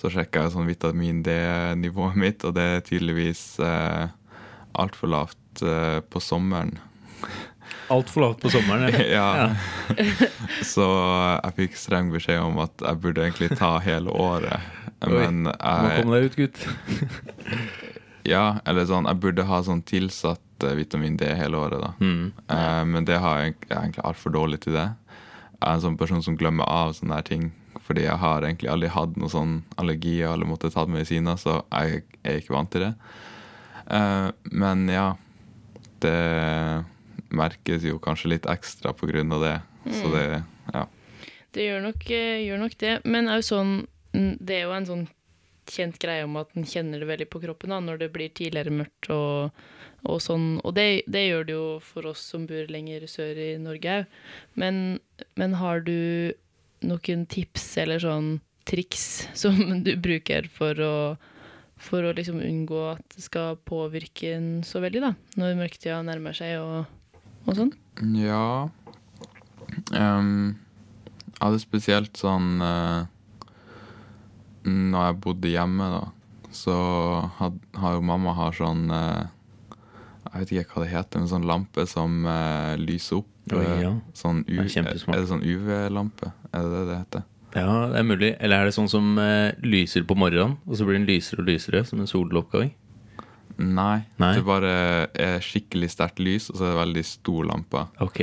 Så 0.00 0.10
sjekka 0.12 0.44
jeg 0.44 0.54
sånn 0.54 0.68
vitamin 0.68 1.22
D-nivået 1.24 2.18
mitt, 2.20 2.44
og 2.44 2.56
det 2.56 2.64
er 2.64 2.84
tydeligvis 2.84 3.42
eh, 3.62 4.12
altfor 4.76 5.12
lavt 5.12 5.64
eh, 5.64 6.00
på 6.00 6.22
sommeren. 6.22 6.76
Altfor 7.92 8.24
lavt 8.24 8.40
på 8.44 8.50
sommeren. 8.52 8.92
ja. 9.10 9.50
Så 10.74 10.86
jeg 10.86 11.54
fikk 11.58 11.76
streng 11.78 12.12
beskjed 12.14 12.40
om 12.44 12.58
at 12.64 12.84
jeg 12.84 13.00
burde 13.02 13.24
egentlig 13.26 13.50
ta 13.58 13.76
hele 13.84 14.10
året. 14.10 14.60
Oi, 15.04 15.10
Men 15.12 15.42
Må 15.48 15.52
jeg, 15.52 16.04
komme 16.04 16.20
deg 16.20 16.30
ut, 16.30 16.36
gutt. 16.38 16.62
ja, 18.24 18.44
eller 18.64 18.86
sånn, 18.88 19.08
jeg 19.10 19.20
burde 19.20 19.44
ha 19.48 19.58
sånn 19.66 19.82
tilsatt 19.84 20.64
eh, 20.64 20.76
vitamin 20.78 21.18
D 21.20 21.28
hele 21.36 21.60
året, 21.60 21.82
da. 21.82 21.90
Mm. 22.00 22.30
Eh, 22.48 22.84
men 22.88 23.08
det 23.08 23.18
har 23.20 23.42
jeg, 23.42 23.56
jeg 23.66 23.74
er 23.74 23.82
egentlig 23.82 24.06
altfor 24.08 24.32
dårlig 24.36 24.62
til 24.64 24.78
det. 24.78 24.86
Jeg 25.58 25.66
er 25.68 25.76
en 25.76 25.84
sånn 25.84 26.00
person 26.00 26.24
som 26.24 26.38
glemmer 26.40 26.68
av 26.70 26.94
sånne 26.96 27.18
her 27.20 27.28
ting. 27.28 27.50
Fordi 27.84 28.06
jeg 28.06 28.16
har 28.22 28.46
egentlig 28.46 28.70
aldri 28.72 28.88
hatt 28.94 29.16
noen 29.20 29.32
sånn 29.32 29.54
allergier 29.80 30.32
eller 30.32 30.48
måtte 30.48 30.70
tatt 30.72 30.88
medisiner, 30.88 31.36
så 31.36 31.58
jeg 31.68 32.04
er 32.24 32.40
ikke 32.40 32.54
vant 32.56 32.70
til 32.72 32.86
det. 32.86 32.92
Eh, 33.92 34.28
men 34.56 34.86
ja, 34.88 35.10
det 36.00 36.16
merkes 37.36 37.86
jo 37.86 38.00
kanskje 38.02 38.34
litt 38.34 38.46
ekstra 38.50 38.94
av 38.94 39.42
det. 39.42 39.56
Så 39.84 40.10
det, 40.14 40.42
ja. 40.72 40.86
Det 41.54 41.66
gjør 41.68 41.84
nok, 41.84 42.10
eh, 42.10 42.42
gjør 42.46 42.58
nok 42.64 42.78
det. 42.78 42.94
Men 43.04 43.28
er 43.28 43.44
sånn, 43.44 43.86
mm, 44.14 44.38
det 44.40 44.56
er 44.56 44.66
jo 44.66 44.74
en 44.74 44.86
sånn 44.88 45.04
kjent 45.70 45.98
greie 46.02 46.24
om 46.26 46.36
at 46.36 46.52
en 46.56 46.66
kjenner 46.68 47.00
det 47.00 47.08
veldig 47.08 47.28
på 47.32 47.40
kroppen 47.44 47.72
da, 47.72 47.80
når 47.80 48.02
det 48.02 48.12
blir 48.14 48.32
tidligere 48.34 48.72
mørkt 48.74 49.10
og, 49.14 49.60
og 50.04 50.20
sånn. 50.22 50.58
Og 50.64 50.74
det, 50.76 51.04
det 51.06 51.26
gjør 51.28 51.44
det 51.48 51.54
jo 51.56 51.68
for 51.84 52.10
oss 52.10 52.24
som 52.32 52.48
bor 52.48 52.66
lenger 52.72 53.06
sør 53.10 53.38
i 53.40 53.52
Norge 53.62 54.00
òg. 54.00 54.18
Men, 54.60 54.98
men 55.40 55.56
har 55.60 55.84
du 55.86 56.34
noen 56.84 57.24
tips 57.30 57.68
eller 57.80 58.02
sånn 58.02 58.34
triks 58.68 59.28
som 59.42 59.56
du 59.84 59.94
bruker 60.00 60.48
for 60.52 60.80
å, 60.80 60.96
for 61.80 62.04
å 62.04 62.14
liksom 62.16 62.42
unngå 62.44 62.82
at 62.96 63.16
det 63.16 63.24
skal 63.28 63.60
påvirke 63.68 64.34
en 64.36 64.50
så 64.66 64.82
veldig, 64.84 65.04
da? 65.04 65.14
Når 65.40 65.58
mørketida 65.62 66.02
nærmer 66.06 66.36
seg 66.36 66.58
og, 66.60 66.84
og 67.44 67.58
sånn? 67.58 67.72
Ja 68.18 68.68
um, 69.94 70.56
Jeg 71.34 71.40
hadde 71.40 71.60
spesielt 71.62 72.18
sånn 72.18 72.62
uh, 72.62 73.06
Når 74.66 75.08
jeg 75.08 75.20
bodde 75.26 75.52
hjemme, 75.52 75.90
da, 75.94 76.02
så 76.54 76.76
had, 77.38 77.60
har 77.78 77.98
jo 77.98 78.06
mamma 78.06 78.34
har 78.38 78.56
sånn 78.56 78.88
uh, 78.90 79.26
Jeg 80.30 80.40
vet 80.40 80.54
ikke 80.56 80.78
hva 80.78 80.86
det 80.86 80.94
heter, 80.94 81.22
men 81.22 81.30
sånn 81.30 81.48
lampe 81.48 81.86
som 81.90 82.24
uh, 82.26 82.74
lyser 82.80 83.20
opp. 83.22 83.30
Oi, 83.52 83.64
ja. 83.82 83.92
Sånn 84.16 84.40
U 84.48 84.56
Det 84.56 84.80
er 84.80 84.88
er 84.88 85.20
det 85.20 85.28
sånn 85.28 85.44
UV-lampe? 85.44 86.32
Er 86.50 86.64
det 86.64 86.70
det 86.72 86.84
det 86.88 87.00
heter? 87.02 87.26
Ja, 87.54 87.74
det 87.92 88.00
er 88.00 88.06
mulig. 88.08 88.30
Eller 88.42 88.62
er 88.62 88.66
det 88.66 88.74
sånn 88.74 88.88
som 88.90 89.12
lyser 89.62 90.02
på 90.08 90.16
morgenen, 90.18 90.56
og 90.66 90.74
så 90.74 90.88
blir 90.88 90.96
den 90.96 91.04
lysere 91.06 91.44
og 91.44 91.50
lysere, 91.52 91.84
som 91.86 92.00
en 92.02 92.08
soloppgang? 92.10 92.72
Nei. 93.58 94.02
Nei. 94.18 94.32
Det 94.38 94.44
bare 94.46 94.72
er 95.14 95.38
skikkelig 95.44 95.90
sterkt 95.92 96.18
lys, 96.22 96.48
og 96.50 96.58
så 96.58 96.64
er 96.66 96.72
det 96.74 96.80
veldig 96.82 97.04
stor 97.06 97.44
lampe. 97.50 97.84
Ok. 98.02 98.20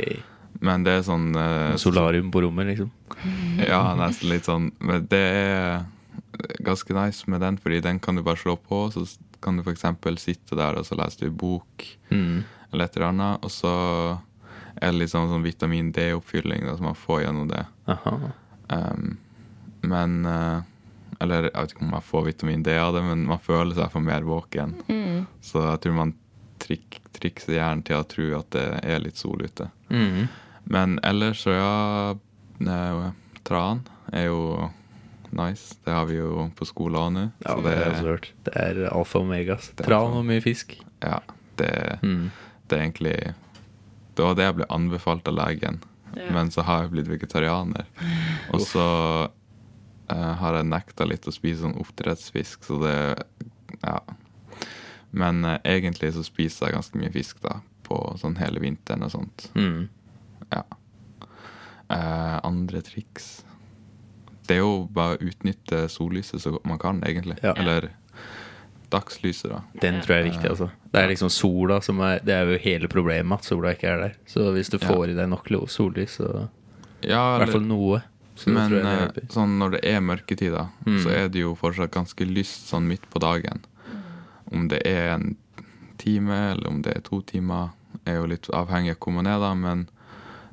Men 0.62 0.84
det 0.86 0.98
er 1.00 1.06
sånn 1.08 1.30
eh, 1.40 1.76
Solarium 1.82 2.30
på 2.34 2.42
rommet, 2.44 2.68
liksom. 2.74 2.92
Ja, 3.72 3.96
nesten 3.98 4.30
litt 4.32 4.46
sånn. 4.50 4.72
Men 4.84 5.08
det 5.12 5.22
er 5.22 5.86
ganske 6.66 6.94
nice 6.96 7.30
med 7.32 7.42
den, 7.44 7.58
fordi 7.62 7.80
den 7.86 8.00
kan 8.04 8.16
du 8.20 8.24
bare 8.26 8.40
slå 8.42 8.58
på, 8.60 8.84
så 8.94 9.06
kan 9.42 9.58
du 9.58 9.64
f.eks. 9.66 9.86
sitte 10.22 10.58
der 10.60 10.78
og 10.78 10.86
så 10.86 10.98
leser 11.00 11.28
du 11.30 11.32
bok 11.34 11.88
Mm. 12.12 12.44
eller 12.74 12.86
et 12.86 12.98
eller 12.98 13.08
annet, 13.08 13.44
og 13.46 13.50
så 13.52 13.72
er 14.82 14.92
det 14.92 15.00
litt 15.00 15.12
sånn, 15.14 15.30
sånn 15.32 15.44
vitamin 15.46 15.92
D-oppfylling 15.96 16.68
som 16.76 16.86
man 16.90 16.96
får 17.00 17.24
gjennom 17.24 17.48
det. 17.50 17.64
Um, 18.72 19.18
men 19.82 20.26
eh, 20.26 20.62
Eller 21.22 21.48
jeg 21.50 21.54
vet 21.56 21.74
ikke 21.76 21.84
om 21.86 21.92
man 21.94 22.02
får 22.06 22.24
vitamin 22.26 22.64
D 22.66 22.74
av 22.82 22.94
det, 22.96 23.02
men 23.06 23.26
man 23.30 23.42
føler 23.44 23.76
seg 23.78 23.92
for 23.94 24.02
mer 24.02 24.24
våken. 24.26 24.72
Mm. 24.88 25.01
Så 25.42 25.62
jeg 25.66 25.82
tror 25.84 25.94
man 25.98 26.14
trik, 26.62 27.00
trikser 27.18 27.58
hjernen 27.58 27.84
til 27.88 27.98
å 28.00 28.06
tro 28.08 28.28
at 28.40 28.50
det 28.56 28.66
er 28.84 29.02
litt 29.04 29.18
sol 29.20 29.42
ute. 29.42 29.70
Mm. 29.90 30.28
Men 30.72 31.00
ellers 31.04 31.42
så 31.44 31.56
ja 31.56 32.16
Tran 33.44 33.82
er 34.14 34.28
jo 34.30 34.70
nice. 35.34 35.76
Det 35.86 35.92
har 35.96 36.06
vi 36.06 36.20
jo 36.20 36.50
på 36.56 36.68
skolen 36.70 37.16
nå. 37.18 37.24
Ja, 37.42 37.56
så 37.56 37.64
det 37.66 37.76
det, 37.80 38.02
hørt. 38.06 38.28
Det 38.46 38.54
er 38.56 38.82
alfa 38.92 39.20
og 39.20 39.26
omega. 39.26 39.58
er 39.58 39.84
Tran 39.88 40.18
og 40.20 40.26
mye 40.28 40.42
fisk. 40.44 40.78
ja, 41.02 41.20
det, 41.58 42.00
Mm. 42.04 42.32
det 42.68 42.78
er 42.78 42.82
egentlig 42.82 43.34
Det 44.16 44.24
var 44.26 44.36
det 44.36 44.44
jeg 44.44 44.56
ble 44.56 44.66
anbefalt 44.70 45.28
av 45.28 45.34
legen. 45.36 45.82
Ja. 46.16 46.32
Men 46.32 46.52
så 46.52 46.62
har 46.62 46.84
jeg 46.84 46.92
blitt 46.92 47.08
vegetarianer. 47.08 47.86
Og 48.54 48.60
så 48.62 48.86
uh, 50.12 50.34
har 50.36 50.56
jeg 50.56 50.66
nekta 50.68 51.06
litt 51.08 51.26
å 51.26 51.32
spise 51.32 51.62
sånn 51.64 51.78
oppdrettsfisk, 51.80 52.64
så 52.68 52.80
det 52.84 53.24
Ja. 53.82 54.00
Men 55.12 55.44
eh, 55.46 55.60
egentlig 55.66 56.14
så 56.16 56.24
spiser 56.24 56.68
jeg 56.68 56.74
ganske 56.78 56.98
mye 57.02 57.12
fisk, 57.12 57.42
da. 57.44 57.60
På 57.84 58.18
sånn 58.18 58.38
hele 58.40 58.60
vinteren 58.64 59.04
og 59.04 59.12
sånt. 59.12 59.50
Mm. 59.56 59.90
Ja. 60.52 60.64
Eh, 61.92 62.40
andre 62.44 62.82
triks 62.82 63.44
Det 64.48 64.56
er 64.58 64.62
jo 64.64 64.86
bare 64.92 65.18
å 65.18 65.26
utnytte 65.28 65.84
sollyset 65.92 66.42
så 66.44 66.52
godt 66.56 66.66
man 66.68 66.80
kan, 66.80 67.02
egentlig. 67.08 67.38
Ja. 67.44 67.54
Eller 67.60 67.90
dagslyset, 68.92 69.52
da. 69.52 69.62
Den 69.80 70.02
tror 70.04 70.18
jeg 70.18 70.26
er 70.26 70.30
viktig, 70.32 70.50
altså. 70.52 70.70
Det 70.92 71.00
er 71.04 71.12
liksom 71.14 71.30
sola 71.32 71.78
som 71.84 72.00
er 72.04 72.20
Det 72.24 72.34
er 72.36 72.50
jo 72.52 72.58
hele 72.60 72.90
problemet, 72.92 73.40
at 73.40 73.48
sola 73.48 73.72
ikke 73.76 73.88
er 73.94 74.02
der. 74.06 74.16
Så 74.28 74.50
hvis 74.56 74.70
du 74.72 74.78
Ja. 74.82 74.88
får 74.88 75.10
i 75.10 75.14
deg 75.16 75.30
nok 75.30 75.48
sollys, 75.70 76.18
så 76.20 76.50
Ja, 77.04 77.38
I 77.38 77.40
hvert 77.46 77.52
fall 77.54 77.62
noe. 77.62 78.04
Men 78.48 78.74
eh, 78.74 79.08
sånn 79.30 79.58
når 79.60 79.72
det 79.72 79.86
er 79.86 80.00
mørketid, 80.02 80.52
da, 80.54 80.70
Mm. 80.86 81.04
så 81.04 81.10
er 81.10 81.28
det 81.30 81.40
jo 81.42 81.56
fortsatt 81.56 81.92
ganske 81.92 82.26
lyst 82.26 82.70
sånn 82.70 82.88
midt 82.88 83.10
på 83.10 83.20
dagen. 83.20 83.62
Om 84.52 84.68
det 84.72 84.82
er 84.88 85.14
en 85.16 85.36
time 86.02 86.38
eller 86.52 86.68
om 86.68 86.82
det 86.82 86.96
er 86.96 87.04
to 87.06 87.22
timer, 87.22 87.72
er 88.06 88.20
jo 88.20 88.30
litt 88.32 88.50
avhengig 88.56 88.96
av 88.96 89.02
hvor 89.04 89.16
man 89.16 89.30
er, 89.30 89.40
da. 89.42 89.52
Men 89.56 89.86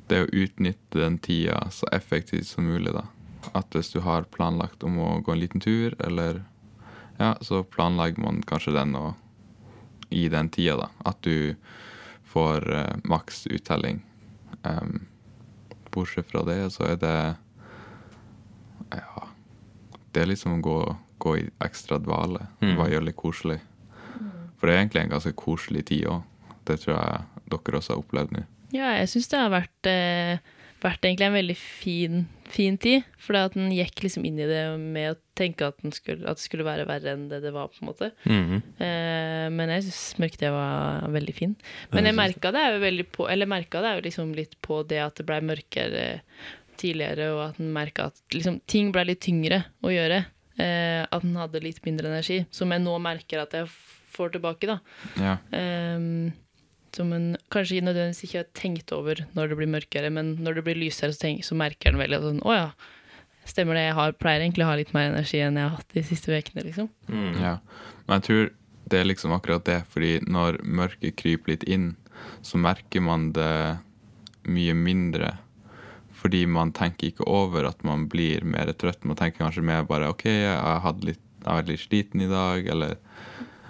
det 0.09 0.23
å 0.23 0.29
utnytte 0.31 1.01
den 1.01 1.17
tida 1.21 1.61
så 1.73 1.89
effektivt 1.95 2.47
som 2.47 2.67
mulig, 2.69 2.93
da. 2.95 3.05
At 3.55 3.73
hvis 3.73 3.91
du 3.93 4.01
har 4.05 4.27
planlagt 4.33 4.83
om 4.83 4.99
å 4.99 5.09
gå 5.23 5.33
en 5.33 5.43
liten 5.43 5.63
tur, 5.63 5.95
eller 5.99 6.43
Ja, 7.19 7.33
så 7.43 7.65
planlegger 7.67 8.23
man 8.23 8.37
kanskje 8.47 8.71
den 8.71 8.93
og 8.95 9.17
i 10.09 10.29
den 10.31 10.47
tida, 10.49 10.77
da. 10.77 10.85
At 11.03 11.19
du 11.21 11.55
får 12.23 12.63
uh, 12.71 12.95
maks 13.03 13.43
uttelling. 13.47 13.99
Um, 14.63 15.07
bortsett 15.91 16.29
fra 16.31 16.45
det, 16.47 16.69
så 16.71 16.87
er 16.93 16.95
det 16.95 17.35
Ja. 18.95 19.27
Det 20.11 20.21
er 20.21 20.31
liksom 20.31 20.57
å 20.57 20.61
gå, 20.63 20.77
gå 21.17 21.35
i 21.37 21.49
ekstra 21.61 21.99
dvale. 21.99 22.47
Mm. 22.61 22.77
Bare 22.77 22.93
gjøre 22.93 23.09
det 23.11 23.17
koselig. 23.19 23.59
For 24.59 24.67
det 24.67 24.75
er 24.75 24.83
egentlig 24.83 25.05
en 25.05 25.15
ganske 25.15 25.35
koselig 25.39 25.85
tid 25.89 26.07
òg. 26.11 26.23
Det 26.67 26.81
tror 26.83 26.95
jeg 26.97 27.43
dere 27.49 27.79
også 27.79 27.95
har 27.95 28.01
opplevd 28.03 28.33
nå. 28.35 28.45
Ja, 28.75 28.91
jeg 28.99 29.09
syns 29.09 29.29
det 29.31 29.39
har 29.39 29.49
vært, 29.49 29.87
eh, 29.89 30.41
vært 30.83 31.07
egentlig 31.07 31.25
en 31.25 31.37
veldig 31.37 31.55
fin, 31.57 32.19
fin 32.51 32.77
tid. 32.77 33.07
For 33.17 33.39
at 33.39 33.55
den 33.57 33.71
gikk 33.73 34.03
liksom 34.03 34.27
inn 34.27 34.37
i 34.37 34.45
det 34.49 34.61
med 34.77 35.15
å 35.15 35.17
tenke 35.39 35.65
at, 35.71 35.79
den 35.81 35.95
skulle, 35.95 36.27
at 36.29 36.37
det 36.37 36.45
skulle 36.45 36.67
være 36.67 36.85
verre 36.85 37.15
enn 37.15 37.25
det 37.31 37.41
det 37.41 37.53
var, 37.55 37.71
på 37.71 37.81
en 37.81 37.89
måte. 37.89 38.11
Mhm. 38.29 38.61
Eh, 38.77 39.47
men 39.55 39.73
jeg 39.73 39.87
syns 39.87 40.19
mørketida 40.21 40.53
var 40.53 41.09
veldig 41.15 41.35
fin. 41.35 41.55
Men 41.95 42.05
jeg 42.11 42.19
merka 42.19 42.53
det 42.53 42.65
jo 42.67 42.79
veldig 42.83 43.07
på 43.15 43.29
Eller 43.31 43.49
merka 43.49 43.81
det 43.81 43.95
jo 43.95 44.07
liksom 44.09 44.35
litt 44.37 44.59
på 44.61 44.83
det 44.87 44.99
at 45.01 45.15
det 45.15 45.25
blei 45.25 45.39
mørkere 45.41 46.21
tidligere, 46.79 47.31
og 47.33 47.41
at 47.49 47.59
en 47.59 47.73
merka 47.73 48.09
at 48.11 48.21
liksom, 48.31 48.61
ting 48.67 48.91
blei 48.95 49.09
litt 49.09 49.23
tyngre 49.25 49.63
å 49.83 49.91
gjøre. 49.91 50.25
Eh, 50.59 51.05
at 51.07 51.23
en 51.23 51.39
hadde 51.39 51.63
litt 51.63 51.81
mindre 51.85 52.11
energi. 52.11 52.43
Som 52.51 52.71
jeg 52.75 52.83
nå 52.83 52.93
merker 53.01 53.41
at 53.41 53.55
jeg 53.55 53.71
får 54.19 54.35
tilbake, 54.35 54.69
da. 54.69 54.77
Ja. 55.17 55.39
Um, 55.55 56.29
som 56.95 57.11
en 57.13 57.33
kanskje 57.53 57.83
nødvendigvis 57.85 58.23
ikke 58.25 58.41
har 58.41 58.47
tenkt 58.57 58.93
over 58.95 59.21
når 59.37 59.51
det 59.51 59.57
blir 59.59 59.69
mørkere, 59.71 60.13
men 60.13 60.35
når 60.43 60.59
det 60.59 60.65
blir 60.67 60.79
lysere, 60.79 61.13
så, 61.13 61.23
tenk, 61.25 61.43
så 61.45 61.57
merker 61.57 61.93
en 61.93 62.01
veldig 62.01 62.21
sånn, 62.23 62.39
å 62.45 62.55
ja, 62.55 62.69
stemmer 63.49 63.77
det, 63.77 63.87
jeg 63.87 63.97
har, 63.97 64.15
pleier 64.21 64.45
egentlig 64.45 64.65
å 64.65 64.71
ha 64.71 64.77
litt 64.79 64.93
mer 64.95 65.11
energi 65.11 65.41
enn 65.43 65.59
jeg 65.59 65.67
har 65.67 65.77
hatt 65.77 65.97
de 65.97 66.05
siste 66.05 66.33
ukene, 66.33 66.65
liksom. 66.65 66.89
Mm. 67.09 67.35
Ja, 67.41 67.53
men 68.05 68.19
jeg 68.19 68.27
tror 68.29 68.49
det 68.89 69.01
er 69.01 69.09
liksom 69.09 69.35
akkurat 69.35 69.65
det, 69.69 69.83
fordi 69.93 70.15
når 70.25 70.61
mørket 70.65 71.17
kryper 71.19 71.53
litt 71.53 71.67
inn, 71.69 71.91
så 72.45 72.59
merker 72.61 73.03
man 73.05 73.29
det 73.37 73.77
mye 74.49 74.73
mindre. 74.73 75.35
Fordi 76.19 76.43
man 76.49 76.73
tenker 76.75 77.11
ikke 77.11 77.27
over 77.29 77.67
at 77.69 77.83
man 77.87 78.07
blir 78.11 78.43
mer 78.43 78.71
trøtt. 78.75 79.05
Man 79.07 79.19
tenker 79.19 79.45
kanskje 79.45 79.63
mer 79.63 79.85
bare 79.87 80.09
OK, 80.11 80.25
jeg 80.27 80.57
har 80.57 80.81
vært 80.83 81.69
litt 81.69 81.85
sliten 81.85 82.25
i 82.25 82.31
dag, 82.31 82.67
eller 82.67 82.97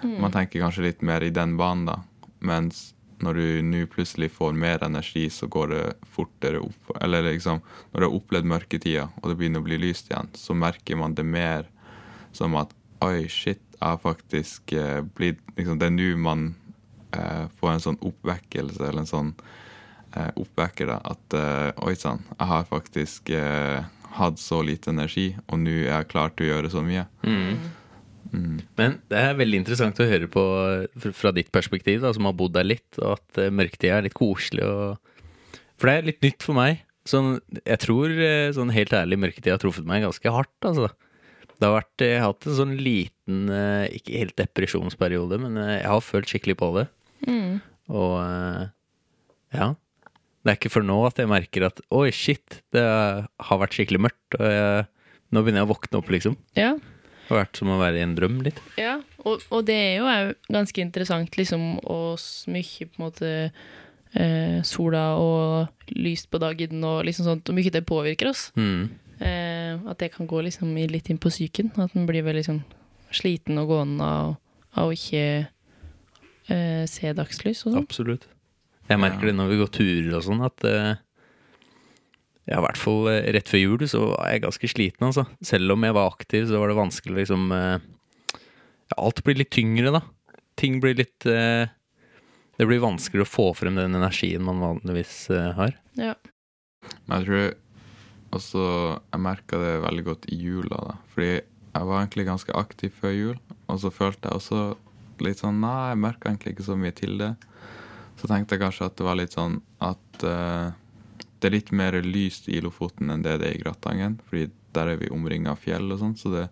Man 0.02 0.32
tenker 0.32 0.62
kanskje 0.62 0.86
litt 0.88 1.04
mer 1.06 1.24
i 1.24 1.32
den 1.34 1.56
banen, 1.60 1.86
da. 1.90 1.98
Mens 2.40 2.90
når 3.20 3.36
du 3.36 3.46
nå 3.64 3.82
plutselig 3.92 4.30
får 4.32 4.54
mer 4.56 4.84
energi, 4.84 5.26
så 5.30 5.48
går 5.50 5.72
det 5.74 5.82
fortere 6.14 6.62
opp. 6.64 6.92
Eller 7.00 7.26
liksom, 7.28 7.60
når 7.92 8.00
du 8.00 8.06
har 8.06 8.16
opplevd 8.16 8.48
mørketida, 8.48 9.08
og 9.20 9.28
det 9.28 9.36
begynner 9.40 9.60
å 9.60 9.66
bli 9.66 9.80
lyst 9.80 10.10
igjen, 10.10 10.30
så 10.34 10.56
merker 10.56 10.96
man 11.00 11.16
det 11.18 11.26
mer 11.28 11.68
som 12.32 12.56
at 12.56 12.72
oi, 13.04 13.26
shit, 13.28 13.60
jeg 13.76 13.86
har 13.86 14.00
faktisk 14.00 14.72
eh, 14.76 15.00
blitt 15.16 15.40
liksom, 15.56 15.78
Det 15.80 15.88
er 15.88 15.94
nå 15.94 16.08
man 16.20 16.50
eh, 17.16 17.46
får 17.60 17.72
en 17.72 17.84
sånn 17.86 18.00
oppvekkelse, 18.10 18.82
eller 18.84 19.04
en 19.04 19.08
sånn 19.08 19.32
eh, 20.16 20.30
oppvekker, 20.36 20.92
da. 20.92 21.00
At 21.14 21.36
eh, 21.36 21.86
oi 21.88 21.96
sann, 21.98 22.24
jeg 22.36 22.50
har 22.52 22.68
faktisk 22.68 23.32
eh, 23.36 23.80
hatt 24.16 24.40
så 24.42 24.60
lite 24.66 24.92
energi, 24.92 25.30
og 25.48 25.62
nå 25.62 25.76
er 25.84 25.92
jeg 25.92 26.10
klar 26.12 26.32
til 26.34 26.48
å 26.48 26.54
gjøre 26.54 26.72
så 26.72 26.84
mye. 26.84 27.06
Mm. 27.24 27.70
Mm. 28.30 28.60
Men 28.78 28.96
det 29.10 29.18
er 29.20 29.38
veldig 29.38 29.60
interessant 29.62 30.00
å 30.02 30.08
høre 30.08 30.28
på 30.30 30.44
fra 31.16 31.32
ditt 31.34 31.50
perspektiv, 31.54 32.00
da, 32.04 32.12
som 32.16 32.28
har 32.28 32.36
bodd 32.38 32.54
der 32.56 32.68
litt, 32.68 32.88
og 33.00 33.16
at 33.18 33.42
uh, 33.42 33.50
mørketida 33.54 33.98
er 33.98 34.06
litt 34.06 34.18
koselig. 34.18 34.66
Og... 34.66 35.60
For 35.80 35.90
det 35.90 35.96
er 35.96 36.08
litt 36.10 36.24
nytt 36.24 36.46
for 36.46 36.58
meg. 36.58 36.84
Sånn, 37.08 37.38
jeg 37.64 37.80
tror 37.80 38.12
eh, 38.12 38.50
sånn 38.54 38.70
helt 38.74 38.92
ærlig 38.94 39.16
mørketida 39.22 39.54
har 39.56 39.62
truffet 39.62 39.86
meg 39.88 40.04
ganske 40.04 40.34
hardt. 40.34 40.56
Altså. 40.68 40.90
Det 41.60 41.68
har 41.68 41.74
vært, 41.74 42.02
jeg 42.04 42.20
har 42.20 42.30
hatt 42.30 42.46
en 42.48 42.56
sånn 42.56 42.74
liten, 42.80 43.40
eh, 43.52 43.86
ikke 43.98 44.20
helt 44.20 44.36
depresjonsperiode, 44.38 45.38
men 45.42 45.56
eh, 45.60 45.78
jeg 45.80 45.90
har 45.92 46.04
følt 46.04 46.30
skikkelig 46.30 46.56
på 46.60 46.70
det. 46.78 46.86
Og 47.90 48.14
eh, 48.22 48.68
ja. 49.56 49.72
Det 50.40 50.52
er 50.52 50.56
ikke 50.56 50.72
før 50.72 50.86
nå 50.88 50.96
at 51.04 51.18
jeg 51.20 51.28
merker 51.28 51.66
at 51.66 51.82
oi, 51.92 52.06
shit, 52.16 52.62
det 52.72 52.80
har 52.80 53.60
vært 53.60 53.76
skikkelig 53.76 54.00
mørkt. 54.06 54.38
Og 54.38 54.46
jeg, 54.48 54.86
nå 55.30 55.42
begynner 55.42 55.60
jeg 55.60 55.68
å 55.68 55.72
våkne 55.74 56.00
opp, 56.00 56.12
liksom. 56.14 56.38
Ja, 56.56 56.70
har 57.32 57.44
vært 57.44 57.60
som 57.60 57.70
å 57.72 57.78
være 57.80 58.00
i 58.00 58.04
en 58.06 58.16
drøm 58.18 58.40
litt. 58.46 58.60
ja. 58.80 59.00
Og, 59.20 59.42
og 59.52 59.66
det 59.68 59.74
er 59.76 59.94
jo 59.98 60.06
er 60.08 60.30
ganske 60.48 60.80
interessant, 60.80 61.34
liksom, 61.36 61.74
å 61.84 62.16
smykke 62.16 62.86
på 62.88 63.00
en 63.00 63.04
måte 63.04 63.32
eh, 64.14 64.62
sola 64.64 65.02
og 65.20 65.92
lyst 65.92 66.30
på 66.32 66.40
dagen 66.40 66.80
og 66.88 67.04
liksom 67.04 67.26
sånt, 67.28 67.44
hvor 67.44 67.58
mye 67.58 67.72
det 67.74 67.84
påvirker 67.88 68.30
oss. 68.30 68.48
Mm. 68.56 68.88
Eh, 69.20 69.74
at 69.90 70.00
det 70.00 70.12
kan 70.14 70.28
gå 70.30 70.40
liksom 70.46 70.72
litt 70.72 71.10
inn 71.12 71.20
på 71.20 71.32
psyken. 71.32 71.72
At 71.76 71.96
en 71.96 72.08
blir 72.08 72.24
veldig 72.26 72.46
sånn 72.46 72.62
sliten 73.12 73.60
og 73.60 73.74
gående 73.74 74.06
av, 74.06 74.34
av 74.80 74.90
å 74.90 74.96
ikke 74.96 75.24
eh, 76.48 76.84
se 76.88 77.12
dagslys 77.16 77.66
og 77.66 77.74
sånn. 77.74 77.84
Absolutt. 77.84 78.28
Jeg 78.90 78.98
merker 78.98 79.28
det 79.28 79.36
når 79.38 79.52
vi 79.52 79.60
går 79.60 79.70
turer 79.74 80.14
og 80.18 80.24
sånn, 80.26 80.40
at 80.46 80.66
eh, 80.66 80.94
ja, 82.48 82.58
i 82.58 82.64
hvert 82.64 82.80
fall 82.80 83.08
eh, 83.10 83.28
rett 83.36 83.50
før 83.50 83.62
jul 83.62 83.84
så 83.90 84.04
var 84.12 84.30
jeg 84.32 84.44
ganske 84.46 84.70
sliten, 84.72 85.08
altså. 85.10 85.26
Selv 85.44 85.74
om 85.74 85.84
jeg 85.86 85.96
var 85.96 86.12
aktiv, 86.12 86.46
så 86.48 86.60
var 86.60 86.72
det 86.72 86.78
vanskelig 86.78 87.22
liksom 87.22 87.50
eh, 87.56 87.76
ja, 88.40 88.96
Alt 88.96 89.22
blir 89.26 89.38
litt 89.40 89.52
tyngre, 89.54 89.92
da. 89.94 90.02
Ting 90.60 90.80
blir 90.82 90.96
litt 90.98 91.26
eh, 91.28 91.70
Det 92.58 92.68
blir 92.68 92.82
vanskeligere 92.82 93.28
å 93.28 93.30
få 93.30 93.46
frem 93.56 93.78
den 93.78 93.96
energien 93.98 94.44
man 94.46 94.62
vanligvis 94.62 95.28
eh, 95.34 95.52
har. 95.56 95.76
Ja. 96.00 96.16
Men 97.06 97.20
jeg 97.20 97.28
tror 97.28 97.50
også 98.30 98.64
jeg 99.10 99.22
merka 99.24 99.58
det 99.60 99.72
veldig 99.84 100.06
godt 100.06 100.28
i 100.30 100.40
jula, 100.40 100.82
da. 100.90 100.98
Fordi 101.12 101.30
jeg 101.34 101.86
var 101.86 102.00
egentlig 102.00 102.26
ganske 102.26 102.56
aktiv 102.58 102.94
før 102.98 103.14
jul, 103.14 103.38
og 103.70 103.80
så 103.82 103.92
følte 103.94 104.30
jeg 104.30 104.40
også 104.40 104.62
litt 105.22 105.42
sånn 105.42 105.60
Nei, 105.62 105.92
jeg 105.92 106.02
merka 106.02 106.30
egentlig 106.30 106.56
ikke 106.56 106.66
så 106.66 106.76
mye 106.78 106.94
til 106.96 107.18
det. 107.20 107.34
Så 108.20 108.28
tenkte 108.28 108.56
jeg 108.56 108.64
kanskje 108.64 108.88
at 108.88 108.96
det 108.98 109.06
var 109.06 109.18
litt 109.20 109.36
sånn 109.36 109.60
at 109.84 110.24
eh, 110.26 110.72
det 111.40 111.48
er 111.48 111.56
litt 111.56 111.72
mer 111.72 111.96
lyst 112.04 112.48
i 112.52 112.60
Lofoten 112.62 113.10
enn 113.12 113.24
det 113.24 113.38
det 113.40 113.48
er 113.48 113.58
i 113.58 113.62
Gratangen, 113.62 114.18
fordi 114.28 114.50
der 114.76 114.92
er 114.92 115.00
vi 115.00 115.10
omringa 115.10 115.54
av 115.54 115.62
fjell 115.62 115.88
og 115.90 116.00
sånn, 116.02 116.16
så 116.20 116.32
det 116.34 116.46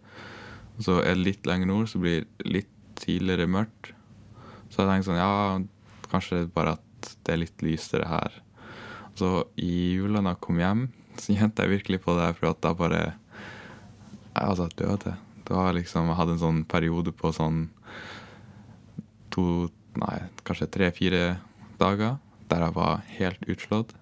så 0.78 1.00
er 1.02 1.16
det 1.16 1.26
litt 1.26 1.48
lenger 1.48 1.70
nord, 1.70 1.88
så 1.90 1.98
blir 2.02 2.22
det 2.22 2.52
litt 2.52 2.74
tidligere 2.98 3.48
mørkt. 3.50 3.92
Så 4.70 4.82
jeg 4.82 4.90
tenkte 4.90 5.08
sånn 5.08 5.18
Ja, 5.18 5.58
kanskje 6.12 6.44
bare 6.54 6.76
at 6.78 7.08
det 7.26 7.34
er 7.34 7.42
litt 7.42 7.64
lysere 7.64 8.06
her. 8.08 8.36
Så 9.18 9.48
i 9.58 9.98
jula 9.98 10.22
da 10.22 10.36
jeg 10.36 10.42
kom 10.44 10.60
hjem, 10.62 10.84
så 11.20 11.34
kjente 11.34 11.66
jeg 11.66 11.74
virkelig 11.78 12.02
på 12.04 12.14
det, 12.18 12.30
for 12.38 12.52
at 12.52 12.62
da 12.62 12.74
bare 12.78 13.02
Jeg 13.02 14.44
altså 14.44 14.68
døde. 14.78 15.16
Det 15.48 15.56
var 15.56 15.72
liksom, 15.74 16.12
Jeg 16.12 16.30
en 16.34 16.44
sånn 16.44 16.64
periode 16.68 17.12
på 17.12 17.32
sånn 17.34 17.68
to 19.34 19.68
Nei, 19.98 20.28
kanskje 20.46 20.68
tre-fire 20.70 21.40
dager 21.80 22.20
der 22.48 22.60
jeg 22.62 22.74
var 22.76 23.00
helt 23.16 23.48
utslått. 23.50 23.96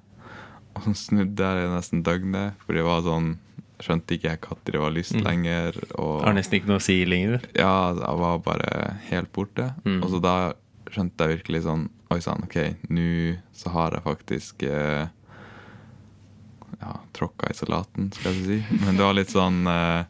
Og 0.76 0.82
så 0.84 0.92
snudde 0.94 1.50
jeg 1.56 1.70
nesten 1.72 2.02
døgnet, 2.06 2.54
for 2.64 2.76
det 2.78 2.84
var 2.86 3.02
sånn 3.06 3.36
Skjønte 3.76 4.14
ikke 4.16 4.30
jeg 4.30 4.38
når 4.40 4.72
det 4.72 4.80
var 4.80 4.90
lyst 4.94 5.12
Mm. 5.18 5.24
lenger. 5.26 5.74
Og 6.00 6.22
Har 6.24 6.32
nesten 6.32 6.54
ikke 6.56 6.68
noe 6.70 6.78
å 6.80 6.84
si 6.86 7.04
lenger. 7.04 7.42
ja, 7.54 7.92
jeg 7.92 8.18
var 8.22 8.38
bare 8.38 8.96
helt 9.10 9.30
borte. 9.36 9.74
Mm. 9.84 9.98
Og 10.02 10.08
så 10.14 10.20
da 10.22 10.52
skjønte 10.90 11.18
jeg 11.26 11.38
virkelig 11.42 11.62
sånn 11.66 11.88
Oi 12.10 12.20
sann, 12.22 12.40
OK, 12.46 12.56
nå 12.88 13.36
så 13.52 13.68
har 13.74 13.90
jeg 13.92 14.02
faktisk 14.06 14.62
eh, 14.62 15.08
Ja, 16.80 16.92
tråkka 17.12 17.50
i 17.50 17.54
salaten, 17.58 18.12
skal 18.14 18.32
jeg 18.32 18.44
si. 18.46 18.76
Men 18.84 18.96
det 18.96 19.04
var 19.04 19.12
litt 19.18 19.28
sånn 19.34 19.66
eh, 19.66 20.04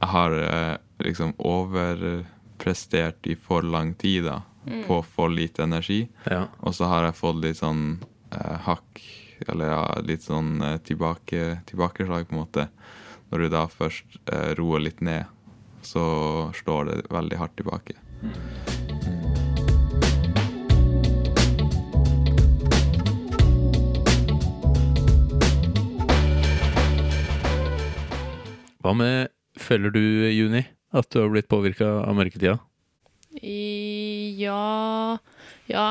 Jeg 0.00 0.08
har 0.08 0.32
eh, 0.32 0.76
liksom 1.04 1.34
overprestert 1.38 3.26
i 3.30 3.34
for 3.36 3.62
lang 3.62 3.94
tid, 3.94 4.24
da. 4.24 4.40
På 4.86 5.02
for 5.04 5.28
lite 5.32 5.62
energi. 5.64 6.08
Ja. 6.28 6.46
Og 6.60 6.74
så 6.76 6.88
har 6.90 7.04
jeg 7.06 7.14
fått 7.16 7.38
litt 7.40 7.56
sånn 7.60 8.00
eh, 8.32 8.56
hakk, 8.66 9.00
eller 9.46 9.70
ja, 9.72 9.82
litt 10.02 10.24
sånn 10.26 10.58
eh, 10.64 10.76
tilbake, 10.82 11.60
tilbakeslag, 11.68 12.26
på 12.28 12.36
en 12.36 12.42
måte. 12.42 12.68
Når 13.30 13.44
du 13.44 13.48
da 13.52 13.64
først 13.70 14.18
eh, 14.32 14.52
roer 14.58 14.82
litt 14.86 15.02
ned, 15.04 15.28
så 15.84 16.04
slår 16.56 16.90
det 16.90 16.98
veldig 17.12 17.40
hardt 17.40 17.58
tilbake. 17.60 17.98
Hva 28.78 28.94
med 28.96 29.34
Føler 29.58 29.90
du, 29.90 30.02
Juni, 30.30 30.62
at 30.94 31.08
du 31.10 31.18
har 31.18 31.32
blitt 31.32 31.48
påvirka 31.50 31.86
av 32.06 32.14
mørketida? 32.16 32.60
Ja 33.42 35.18
Ja. 35.68 35.88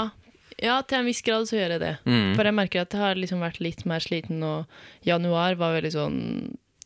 Ja, 0.63 0.81
til 0.81 0.97
en 0.99 1.05
viss 1.05 1.21
grad 1.21 1.45
så 1.49 1.57
gjør 1.59 1.75
jeg 1.75 1.79
det. 1.83 1.91
Mm. 2.05 2.31
For 2.35 2.43
jeg 2.49 2.53
merker 2.57 2.81
at 2.81 2.93
jeg 2.95 3.01
har 3.01 3.15
liksom 3.19 3.39
vært 3.45 3.59
litt 3.61 3.83
mer 3.85 3.99
sliten, 4.01 4.41
og 4.43 4.65
januar 5.05 5.55
var 5.59 5.75
veldig 5.81 5.91
sånn 5.93 6.17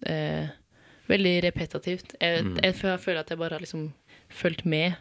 eh, 0.06 0.50
Veldig 1.12 1.42
repetitivt. 1.44 2.14
Jeg, 2.22 2.44
Mm. 2.46 2.58
jeg, 2.64 2.74
føler- 2.76 3.20
at 3.20 3.30
jeg 3.30 3.38
bare 3.38 3.54
har 3.58 3.60
liksom 3.60 3.94
fulgt 4.30 4.66
med. 4.66 4.94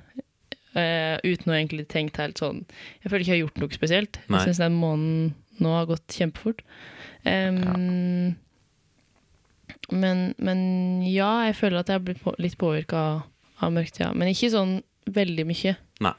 eh, 0.75 1.19
uten 1.25 1.50
å 1.53 1.57
egentlig 1.59 1.87
tenkt 1.89 2.17
helt 2.17 2.39
sånn 2.39 2.65
Jeg 3.03 3.11
føler 3.11 3.21
ikke 3.21 3.33
jeg 3.35 3.41
har 3.41 3.47
gjort 3.49 3.59
noe 3.59 3.69
spesielt. 3.75 4.19
Nei. 4.29 4.39
Jeg 4.39 4.47
syns 4.55 4.59
den 4.59 4.75
måneden 4.79 5.35
nå 5.61 5.69
har 5.77 5.87
gått 5.87 6.07
kjempefort. 6.09 6.61
Em, 7.25 8.37
men, 9.91 10.35
men 10.39 11.03
ja, 11.07 11.47
jeg 11.49 11.57
føler 11.59 11.81
at 11.83 11.89
jeg 11.91 11.99
har 11.99 12.05
blitt 12.07 12.23
på, 12.23 12.35
litt 12.39 12.57
påvirka 12.61 12.97
av, 12.97 13.23
av 13.61 13.73
mørketida. 13.75 14.12
Men 14.15 14.29
ikke 14.33 14.50
sånn 14.55 14.77
veldig 15.11 15.47
mye. 15.49 15.77
Nei. 16.00 16.15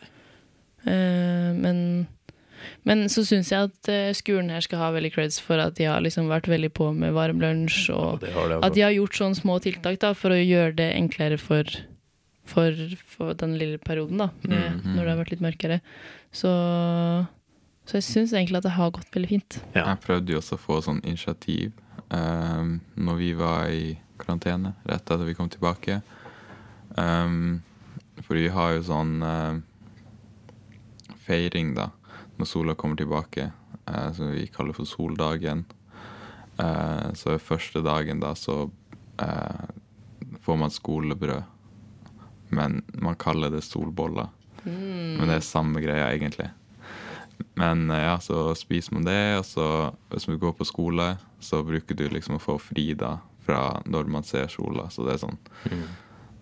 Uh, 0.86 1.52
men, 1.56 2.08
men 2.84 3.06
så 3.10 3.24
syns 3.26 3.52
jeg 3.52 3.70
at 3.70 3.90
eh, 3.90 4.12
skolen 4.18 4.50
her 4.54 4.62
skal 4.66 4.80
ha 4.80 4.92
veldig 4.96 5.12
creds 5.16 5.40
for 5.44 5.58
at 5.62 5.76
de 5.78 5.86
har 5.90 6.02
liksom 6.02 6.28
vært 6.32 6.48
veldig 6.52 6.72
på 6.78 6.92
med 6.94 7.14
varm 7.14 7.40
lunsj, 7.42 7.90
og 7.96 8.20
det 8.22 8.34
har 8.34 8.50
det 8.50 8.60
at 8.64 8.74
de 8.78 8.82
har 8.86 8.92
gjort 8.96 9.16
sånne 9.20 9.40
små 9.40 9.60
tiltak 9.64 10.00
da, 10.02 10.14
for 10.18 10.32
å 10.36 10.40
gjøre 10.40 10.76
det 10.80 10.90
enklere 10.96 11.38
for, 11.42 11.64
for, 12.46 12.76
for 13.08 13.34
den 13.34 13.58
lille 13.62 13.78
perioden, 13.82 14.18
da, 14.26 14.30
med, 14.44 14.82
Mhm. 14.82 14.96
når 14.96 15.04
det 15.04 15.10
har 15.14 15.22
vært 15.24 15.32
litt 15.36 15.46
mørkere. 15.46 15.82
Så, 16.32 16.52
så 17.86 17.98
jeg 18.00 18.04
syns 18.08 18.34
egentlig 18.34 18.58
at 18.62 18.64
det 18.70 18.76
har 18.78 18.92
gått 18.96 19.12
veldig 19.14 19.30
fint. 19.30 19.60
Ja. 19.76 19.86
Jeg 19.90 20.02
prøvde 20.06 20.32
jo 20.32 20.40
også 20.40 20.56
å 20.58 20.62
få 20.64 20.82
sånn 20.86 21.02
initiativ 21.04 21.72
um, 22.12 22.80
når 22.96 23.18
vi 23.20 23.34
var 23.34 23.68
i 23.72 23.98
karantene, 24.22 24.76
rett 24.86 25.02
etter 25.10 25.26
vi 25.26 25.34
kom 25.36 25.50
tilbake. 25.50 26.02
Um, 26.98 27.62
for 28.22 28.36
vi 28.38 28.48
har 28.54 28.76
jo 28.78 28.84
sånn 28.86 29.14
um, 29.24 29.62
feiring, 31.26 31.74
da, 31.78 31.90
når 32.42 32.50
sola 32.50 32.76
kommer 32.76 33.00
tilbake, 33.00 33.50
eh, 33.88 34.10
som 34.18 34.32
vi 34.34 34.48
kaller 34.52 34.76
for 34.78 34.90
soldagen. 34.90 35.66
Eh, 36.60 37.08
så 37.18 37.38
første 37.42 37.82
dagen, 37.86 38.20
da, 38.24 38.34
så 38.38 38.66
eh, 39.22 39.66
får 40.44 40.58
man 40.62 40.74
skolebrød. 40.74 41.44
Men 42.52 42.82
man 43.00 43.16
kaller 43.16 43.50
det 43.54 43.64
solboller. 43.64 44.28
Men 44.66 45.24
det 45.30 45.38
er 45.40 45.46
samme 45.46 45.80
greia, 45.82 46.10
egentlig. 46.12 46.50
Men 47.58 47.88
eh, 47.90 48.04
ja, 48.04 48.18
så 48.22 48.52
spiser 48.60 48.94
man 48.98 49.08
det, 49.08 49.20
og 49.40 49.46
så 49.48 49.66
hvis 50.12 50.28
du 50.30 50.36
går 50.38 50.54
på 50.60 50.68
skole, 50.68 51.16
så 51.42 51.64
bruker 51.66 51.98
du 51.98 52.06
liksom 52.12 52.38
å 52.38 52.44
få 52.44 52.58
fri 52.62 52.92
da 52.94 53.16
fra 53.42 53.80
når 53.90 54.10
man 54.14 54.28
ser 54.28 54.52
sola. 54.54 54.90
Så 54.94 55.06
det 55.08 55.16
er 55.16 55.24
sånn 55.24 55.40
Mm. 55.72 55.88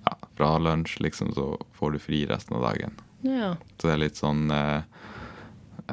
ja, 0.05 0.13
fra 0.35 0.49
lunsj 0.59 0.97
liksom, 1.03 1.31
så 1.35 1.53
får 1.77 1.91
du 1.95 1.99
fri 1.99 2.25
resten 2.27 2.55
av 2.57 2.63
dagen. 2.67 2.97
Ja. 3.21 3.53
Så 3.77 3.87
det 3.87 3.93
er 3.93 4.01
litt 4.03 4.19
sånn 4.19 4.49
eh, 4.51 4.81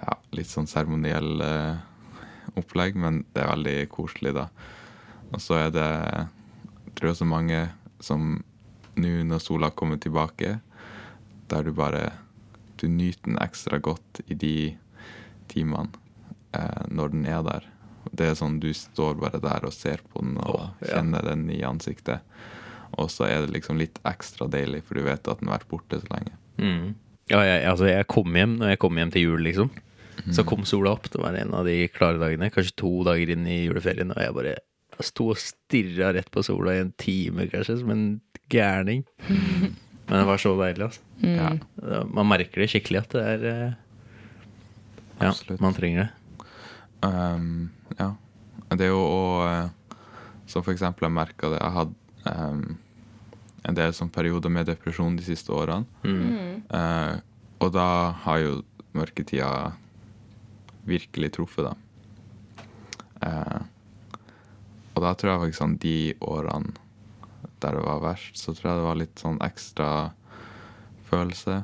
ja, 0.03 0.17
litt 0.37 0.51
sånn 0.51 0.69
seremoniell 0.71 1.43
eh, 1.45 1.79
opplegg, 2.59 2.97
men 3.01 3.25
det 3.35 3.43
er 3.45 3.53
veldig 3.53 3.77
koselig, 3.93 4.35
da. 4.37 4.49
Og 5.33 5.43
så 5.43 5.59
er 5.65 5.73
det 5.75 5.87
jeg 5.87 6.95
tror 7.01 7.17
så 7.19 7.27
mange 7.29 7.65
som 8.01 8.37
nå 8.97 9.13
når 9.29 9.43
sola 9.45 9.71
kommer 9.77 10.01
tilbake, 10.01 10.59
der 11.51 11.67
du 11.67 11.73
bare 11.77 12.09
du 12.81 12.89
nyter 12.93 13.31
den 13.31 13.39
ekstra 13.41 13.79
godt 13.81 14.21
i 14.27 14.37
de 14.37 14.57
timene 15.49 15.93
eh, 16.57 16.85
når 16.89 17.15
den 17.15 17.27
er 17.29 17.43
der. 17.47 17.67
Det 18.13 18.31
er 18.31 18.39
sånn 18.39 18.61
du 18.63 18.71
står 18.77 19.19
bare 19.21 19.41
der 19.43 19.67
og 19.67 19.75
ser 19.75 20.03
på 20.13 20.23
den 20.23 20.37
og 20.43 20.61
oh, 20.61 20.69
ja. 20.81 20.97
kjenner 20.97 21.25
den 21.27 21.49
i 21.53 21.63
ansiktet. 21.67 22.25
Og 22.97 23.11
så 23.13 23.27
er 23.29 23.45
det 23.45 23.57
liksom 23.57 23.81
litt 23.81 23.99
ekstra 24.07 24.49
deilig, 24.49 24.85
for 24.87 24.99
du 24.99 25.07
vet 25.09 25.27
at 25.27 25.41
den 25.41 25.51
har 25.51 25.59
vært 25.59 25.73
borte 25.73 26.01
så 26.01 26.13
lenge. 26.13 26.37
Mm. 26.61 26.95
Ja, 27.33 27.41
jeg, 27.43 27.65
altså 27.69 27.89
jeg 27.91 28.07
kom 28.13 28.37
hjem 28.39 28.55
når 28.61 28.75
jeg 28.75 28.83
kom 28.85 29.01
hjem 29.01 29.13
til 29.15 29.27
jul, 29.27 29.43
liksom. 29.45 29.73
Så 30.33 30.45
kom 30.49 30.65
sola 30.69 30.95
opp. 30.97 31.11
Det 31.13 31.21
var 31.21 31.37
en 31.37 31.55
av 31.55 31.67
de 31.69 31.89
klare 31.93 32.21
dagene. 32.21 32.51
Kanskje 32.55 32.79
to 32.81 32.93
dager 33.07 33.35
inn 33.35 33.47
i 33.49 33.65
juleferien. 33.67 34.15
Og 34.15 34.23
jeg 34.23 34.37
bare 34.37 34.55
jeg 34.97 35.09
sto 35.11 35.31
og 35.33 35.41
stirra 35.41 36.13
rett 36.17 36.31
på 36.33 36.43
sola 36.47 36.73
i 36.73 36.83
en 36.85 36.93
time, 36.97 37.45
kanskje, 37.53 37.81
som 37.83 37.91
en 37.93 38.05
gærning. 38.53 39.05
Men 40.07 40.21
det 40.21 40.27
var 40.29 40.41
så 40.41 40.55
deilig, 40.57 40.87
altså. 40.87 41.03
Mm. 41.21 41.35
Ja. 41.35 42.05
Man 42.15 42.31
merker 42.31 42.63
det 42.63 42.71
skikkelig 42.73 43.03
at 43.03 43.17
det 43.17 43.25
er 43.27 43.47
eh, 43.51 43.75
Ja, 45.19 45.31
Absolutt. 45.31 45.61
man 45.65 45.75
trenger 45.75 46.05
det. 46.05 46.49
Um, 47.03 47.71
ja. 47.99 48.13
Det 48.73 48.87
er 48.87 48.91
jo 48.91 49.01
å 49.01 49.23
Som 50.49 50.65
for 50.65 50.73
eksempel 50.73 51.07
jeg 51.07 51.15
merka 51.15 51.51
det 51.53 51.59
Jeg 51.61 51.75
hadde 51.75 52.33
um, 52.33 52.79
en 53.67 53.77
del 53.77 53.93
sånn 53.95 54.11
perioder 54.13 54.53
med 54.53 54.69
depresjon 54.69 55.17
de 55.19 55.25
siste 55.27 55.51
årene. 55.51 55.89
Mm. 56.07 56.63
Uh, 56.71 57.19
og 57.65 57.73
da 57.75 57.89
har 58.23 58.39
jo 58.45 58.53
mørketida 58.95 59.49
virkelig 60.89 61.33
truffet, 61.37 61.69
da. 61.69 61.75
Eh, 63.27 63.63
og 64.97 65.03
da 65.05 65.13
tror 65.15 65.33
jeg 65.33 65.43
faktisk 65.45 65.61
sånn 65.61 65.79
de 65.83 65.97
årene 66.25 66.77
der 67.61 67.77
det 67.77 67.85
var 67.87 68.03
verst, 68.05 68.37
så 68.39 68.53
tror 68.53 68.71
jeg 68.71 68.79
det 68.79 68.87
var 68.87 69.01
litt 69.01 69.21
sånn 69.21 69.39
ekstra 69.45 69.91
følelse. 71.09 71.63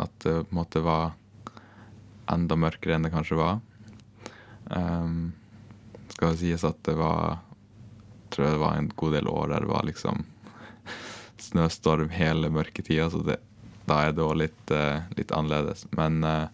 At 0.00 0.12
det 0.24 0.36
på 0.44 0.52
en 0.52 0.60
måte 0.60 0.82
var 0.84 1.12
enda 2.30 2.56
mørkere 2.60 2.96
enn 2.96 3.06
det 3.06 3.12
kanskje 3.14 3.38
var. 3.40 3.60
Um, 4.70 5.32
skal 6.12 6.34
det 6.34 6.42
sies 6.42 6.64
at 6.68 6.78
det 6.86 6.94
var 6.98 7.40
tror 8.30 8.46
jeg 8.46 8.54
det 8.54 8.62
var 8.62 8.76
en 8.78 8.90
god 8.94 9.14
del 9.16 9.28
år 9.28 9.48
der 9.50 9.64
det 9.64 9.70
var 9.72 9.86
liksom 9.88 10.24
snøstorm 11.48 12.12
hele 12.14 12.50
mørketida, 12.52 13.08
så 13.10 13.22
det, 13.26 13.40
da 13.88 14.04
er 14.06 14.14
det 14.14 14.24
òg 14.24 14.36
litt, 14.38 14.74
eh, 14.74 15.02
litt 15.18 15.32
annerledes. 15.34 15.86
Men 15.98 16.22
eh, 16.24 16.46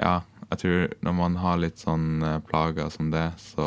ja, 0.00 0.16
jeg 0.50 0.60
tror 0.62 0.92
når 1.02 1.16
man 1.18 1.38
har 1.42 1.58
litt 1.58 1.82
sånn 1.82 2.22
eh, 2.22 2.38
plager 2.46 2.90
som 2.94 3.10
det, 3.10 3.28
så 3.42 3.66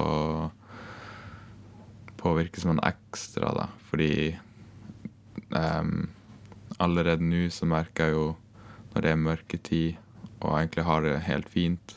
påvirkes 2.20 2.66
man 2.68 2.82
ekstra, 2.84 3.52
da. 3.56 3.68
Fordi 3.90 4.36
um, 5.56 6.10
allerede 6.80 7.24
nå 7.24 7.48
så 7.54 7.68
merker 7.70 8.10
jeg 8.10 8.18
jo 8.18 8.26
når 8.94 9.06
det 9.06 9.12
er 9.12 9.24
mørketid 9.24 10.06
og 10.40 10.56
egentlig 10.56 10.86
har 10.88 11.04
det 11.04 11.16
helt 11.28 11.50
fint, 11.52 11.96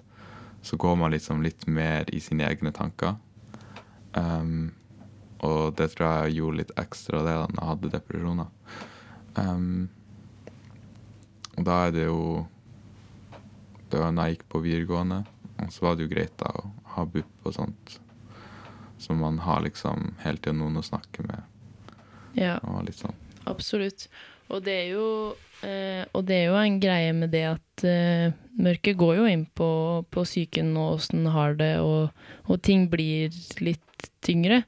så 0.62 0.76
går 0.78 0.96
man 0.98 1.12
liksom 1.14 1.42
litt 1.42 1.66
mer 1.66 2.06
i 2.14 2.20
sine 2.22 2.46
egne 2.46 2.72
tanker. 2.74 3.16
Um, 4.14 4.72
og 5.42 5.74
det 5.78 5.92
tror 5.94 6.26
jeg 6.26 6.38
gjorde 6.38 6.60
litt 6.60 6.74
ekstra 6.78 7.22
det 7.26 7.34
da 7.34 7.46
når 7.50 7.60
jeg 7.60 7.70
hadde 7.70 7.92
depresjoner. 7.96 8.50
Um, 9.38 9.88
og 11.56 11.66
da 11.66 11.78
er 11.86 11.94
det 11.94 12.06
jo 12.06 12.22
Det 13.92 14.00
var 14.00 14.14
da 14.16 14.24
jeg 14.28 14.38
gikk 14.38 14.46
på 14.54 14.62
videregående, 14.64 15.20
og 15.60 15.72
så 15.74 15.84
var 15.84 15.96
det 15.98 16.06
jo 16.06 16.12
greit 16.14 16.32
da 16.40 16.48
å 16.56 16.68
ha 16.94 17.04
BUP 17.04 17.48
og 17.48 17.54
sånt. 17.56 17.98
Så 19.02 19.12
man 19.18 19.40
har 19.44 19.60
liksom 19.64 20.12
hele 20.22 20.38
tida 20.40 20.54
noen 20.56 20.78
å 20.80 20.84
snakke 20.86 21.24
med. 21.26 21.42
ja. 22.38 22.56
Og 22.64 22.84
litt 22.86 23.00
sånn. 23.02 23.16
Absolutt. 23.50 24.06
Og 24.52 24.62
det 24.64 24.74
er 24.84 24.88
jo, 24.94 25.06
eh, 25.66 26.04
og 26.14 26.24
det 26.28 26.36
er 26.38 26.44
jo 26.52 26.58
en 26.60 26.78
greie 26.80 27.12
med 27.16 27.32
det 27.34 27.44
at 27.50 27.84
eh, 27.88 28.32
mørket 28.62 28.96
går 29.00 29.16
jo 29.18 29.28
inn 29.28 29.44
på, 29.58 29.68
på 30.12 30.24
psyken 30.26 30.72
og 30.76 30.98
åssen 30.98 31.24
den 31.24 31.32
har 31.34 31.56
det, 31.58 31.72
og, 31.82 32.12
og 32.46 32.60
ting 32.62 32.86
blir 32.92 33.32
litt 33.64 34.08
tyngre. 34.22 34.62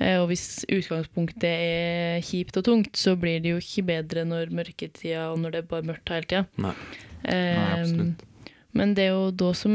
Eh, 0.00 0.18
og 0.20 0.28
hvis 0.32 0.64
utgangspunktet 0.68 1.46
er 1.48 2.24
kjipt 2.26 2.58
og 2.60 2.66
tungt, 2.66 2.96
så 2.98 3.14
blir 3.20 3.38
det 3.44 3.54
jo 3.54 3.60
ikke 3.62 3.86
bedre 3.92 4.26
når 4.28 4.50
mørketida 4.56 5.28
og 5.32 5.40
når 5.44 5.54
det 5.54 5.62
er 5.62 5.70
bare 5.70 5.90
mørkt 5.92 6.12
hele 6.12 6.28
tida. 6.32 6.46
Nei. 6.60 6.74
Eh, 7.22 7.54
Nei, 7.54 7.68
absolutt. 7.80 8.26
Men 8.78 8.94
det 8.96 9.08
er 9.08 9.14
jo 9.14 9.30
da 9.34 9.52
som 9.56 9.72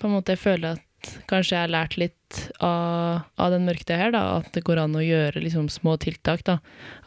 på 0.00 0.08
en 0.08 0.16
måte 0.18 0.34
jeg 0.34 0.42
føler 0.42 0.76
at 0.76 0.84
kanskje 1.30 1.54
jeg 1.54 1.62
har 1.62 1.70
lært 1.70 1.96
litt 2.00 2.38
av, 2.64 3.22
av 3.38 3.52
den 3.54 3.66
mørketida 3.68 3.98
her, 4.00 4.12
da, 4.12 4.22
at 4.40 4.50
det 4.54 4.64
går 4.66 4.80
an 4.82 4.96
å 4.98 5.04
gjøre 5.04 5.42
liksom 5.44 5.68
små 5.72 5.94
tiltak. 6.02 6.42
da. 6.48 6.58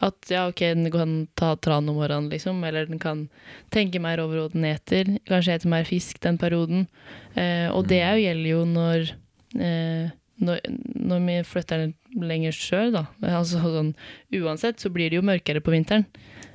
At 0.02 0.32
ja, 0.32 0.46
ok, 0.50 0.62
den 0.78 0.88
kan 0.94 1.12
ta 1.38 1.52
tran 1.60 1.90
om 1.92 2.00
morgenen, 2.00 2.30
liksom, 2.32 2.62
eller 2.66 2.88
den 2.88 3.02
kan 3.02 3.26
tenke 3.74 4.00
mer 4.02 4.22
over 4.24 4.40
hva 4.40 4.48
den 4.54 4.66
eter. 4.70 5.12
Kanskje 5.28 5.58
ete 5.58 5.70
mer 5.70 5.86
fisk 5.88 6.22
den 6.24 6.40
perioden. 6.40 6.88
Eh, 7.36 7.68
og 7.70 7.86
det 7.92 8.00
jo, 8.00 8.24
gjelder 8.24 8.50
jo 8.54 8.64
når, 8.72 9.14
eh, 9.60 10.10
når 10.42 10.66
når 11.12 11.24
vi 11.26 11.38
flytter 11.46 11.86
lenger 12.16 12.56
sør, 12.56 12.90
da. 12.94 13.06
Altså 13.34 13.60
sånn 13.62 13.94
uansett 14.40 14.82
så 14.82 14.90
blir 14.92 15.12
det 15.12 15.20
jo 15.20 15.26
mørkere 15.26 15.62
på 15.64 15.74
vinteren. 15.74 16.08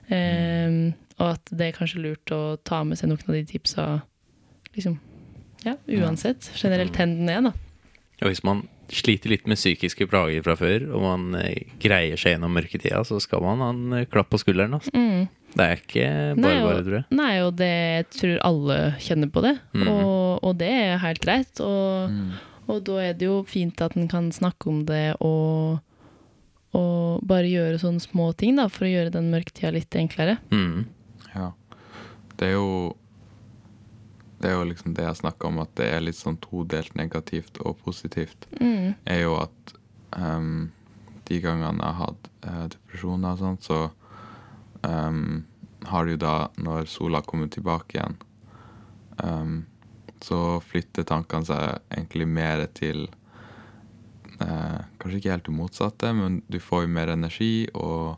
Eh, 0.10 0.94
og 1.18 1.34
at 1.34 1.50
det 1.54 1.70
er 1.70 1.78
kanskje 1.78 2.04
lurt 2.04 2.34
å 2.34 2.58
ta 2.66 2.84
med 2.86 3.00
seg 3.00 3.12
noen 3.12 3.30
av 3.30 3.38
de 3.38 3.48
tipsa 3.50 3.88
liksom, 4.78 4.98
ja, 5.66 5.76
uansett. 6.00 6.48
Generelt 6.62 6.96
hvor 6.96 7.10
den 7.10 7.30
er, 7.34 7.42
da. 7.50 7.54
Og 8.22 8.32
hvis 8.32 8.44
man 8.48 8.64
sliter 8.90 9.30
litt 9.30 9.46
med 9.52 9.60
psykiske 9.60 10.08
plager 10.10 10.42
fra 10.46 10.56
før, 10.58 10.86
og 10.96 11.02
man 11.04 11.36
eh, 11.42 11.66
greier 11.84 12.16
seg 12.18 12.34
gjennom 12.38 12.54
mørketida, 12.56 13.02
så 13.06 13.18
skal 13.22 13.44
man 13.44 13.60
ha 13.62 13.68
en 13.74 13.98
eh, 14.00 14.06
klapp 14.10 14.30
på 14.32 14.40
skulderen. 14.42 14.78
Altså. 14.80 14.94
Mm. 14.96 15.28
Det 15.58 15.66
er 15.66 15.80
ikke 15.82 16.08
bare 16.40 16.62
bare, 16.64 16.84
tror 16.86 16.96
jeg. 17.00 17.06
Nei, 17.18 17.34
og 17.44 17.52
det 17.60 17.68
jeg 17.74 18.06
tror 18.16 18.38
alle 18.48 18.78
kjenner 19.04 19.30
på 19.34 19.44
det. 19.44 19.56
Mm. 19.74 19.88
Og, 19.92 20.44
og 20.46 20.56
det 20.62 20.70
er 20.72 21.02
helt 21.04 21.22
greit. 21.24 21.60
Og, 21.66 22.14
Mm. 22.14 22.32
og 22.72 22.82
da 22.88 22.98
er 23.10 23.14
det 23.20 23.28
jo 23.30 23.42
fint 23.48 23.82
at 23.82 23.96
en 23.98 24.08
kan 24.12 24.32
snakke 24.36 24.68
om 24.72 24.82
det 24.88 25.16
og, 25.24 25.80
og 26.78 27.24
bare 27.28 27.48
gjøre 27.50 27.80
sånne 27.82 28.04
små 28.04 28.30
ting 28.38 28.58
da, 28.60 28.68
for 28.72 28.86
å 28.88 28.92
gjøre 28.92 29.14
den 29.16 29.30
mørketida 29.34 29.72
litt 29.76 29.96
enklere. 30.00 30.38
Mm. 30.52 30.86
Ja. 31.34 31.52
Det 32.38 32.50
er 32.50 32.58
jo 32.58 32.70
Det 34.38 34.50
er 34.50 34.58
jo 34.58 34.68
liksom 34.70 34.94
det 34.98 35.06
jeg 35.08 35.20
snakka 35.22 35.50
om, 35.50 35.62
at 35.64 35.72
det 35.80 35.88
er 35.90 36.04
litt 36.04 36.18
sånn 36.18 36.38
todelt 36.44 36.94
negativt 36.98 37.58
og 37.66 37.80
positivt. 37.86 38.46
Mm. 38.62 38.94
Er 39.10 39.22
jo 39.24 39.38
at 39.40 39.74
um, 40.14 40.70
de 41.28 41.40
gangene 41.44 41.82
jeg 41.82 41.98
har 41.98 42.02
hatt 42.04 42.30
uh, 42.46 42.66
depresjoner 42.76 43.34
og 43.34 43.42
sånt, 43.42 43.66
så 43.66 43.80
um, 44.86 45.46
har 45.90 46.06
du 46.06 46.14
jo 46.14 46.22
da, 46.22 46.36
når 46.62 46.90
sola 46.92 47.24
kommer 47.26 47.50
tilbake 47.52 47.98
igjen, 47.98 48.20
um, 49.24 49.58
så 50.22 50.60
flytter 50.66 51.06
tankene 51.08 51.46
seg 51.46 51.82
egentlig 51.94 52.28
mer 52.30 52.64
til 52.78 53.08
uh, 54.42 54.86
Kanskje 54.98 55.20
ikke 55.20 55.34
helt 55.34 55.50
det 55.50 55.58
motsatte, 55.58 56.14
men 56.14 56.42
du 56.50 56.60
får 56.62 56.86
jo 56.86 56.94
mer 56.94 57.14
energi, 57.14 57.68
og 57.74 58.18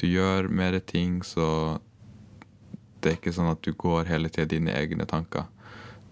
du 0.00 0.06
gjør 0.08 0.48
mer 0.48 0.78
ting, 0.88 1.20
så 1.26 1.80
det 3.00 3.10
er 3.10 3.18
ikke 3.18 3.34
sånn 3.34 3.50
at 3.52 3.62
du 3.64 3.72
går 3.76 4.08
hele 4.10 4.30
tida 4.32 4.48
dine 4.50 4.74
egne 4.76 5.06
tanker. 5.08 5.48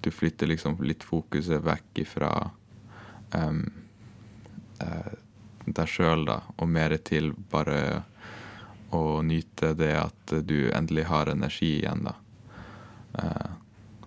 Du 0.00 0.10
flytter 0.14 0.50
liksom 0.50 0.78
litt 0.84 1.04
fokuset 1.04 1.62
vekk 1.64 2.02
ifra 2.04 2.30
um, 3.34 3.64
uh, 4.82 5.14
deg 5.66 5.90
sjøl, 5.90 6.24
da, 6.28 6.40
og 6.56 6.70
mer 6.72 6.96
til 7.04 7.32
bare 7.52 8.04
å 8.94 9.20
nyte 9.20 9.74
det 9.76 9.92
at 10.00 10.36
du 10.48 10.70
endelig 10.72 11.08
har 11.10 11.28
energi 11.32 11.74
igjen, 11.82 12.08
da. 12.08 12.16
Uh, 13.18 13.50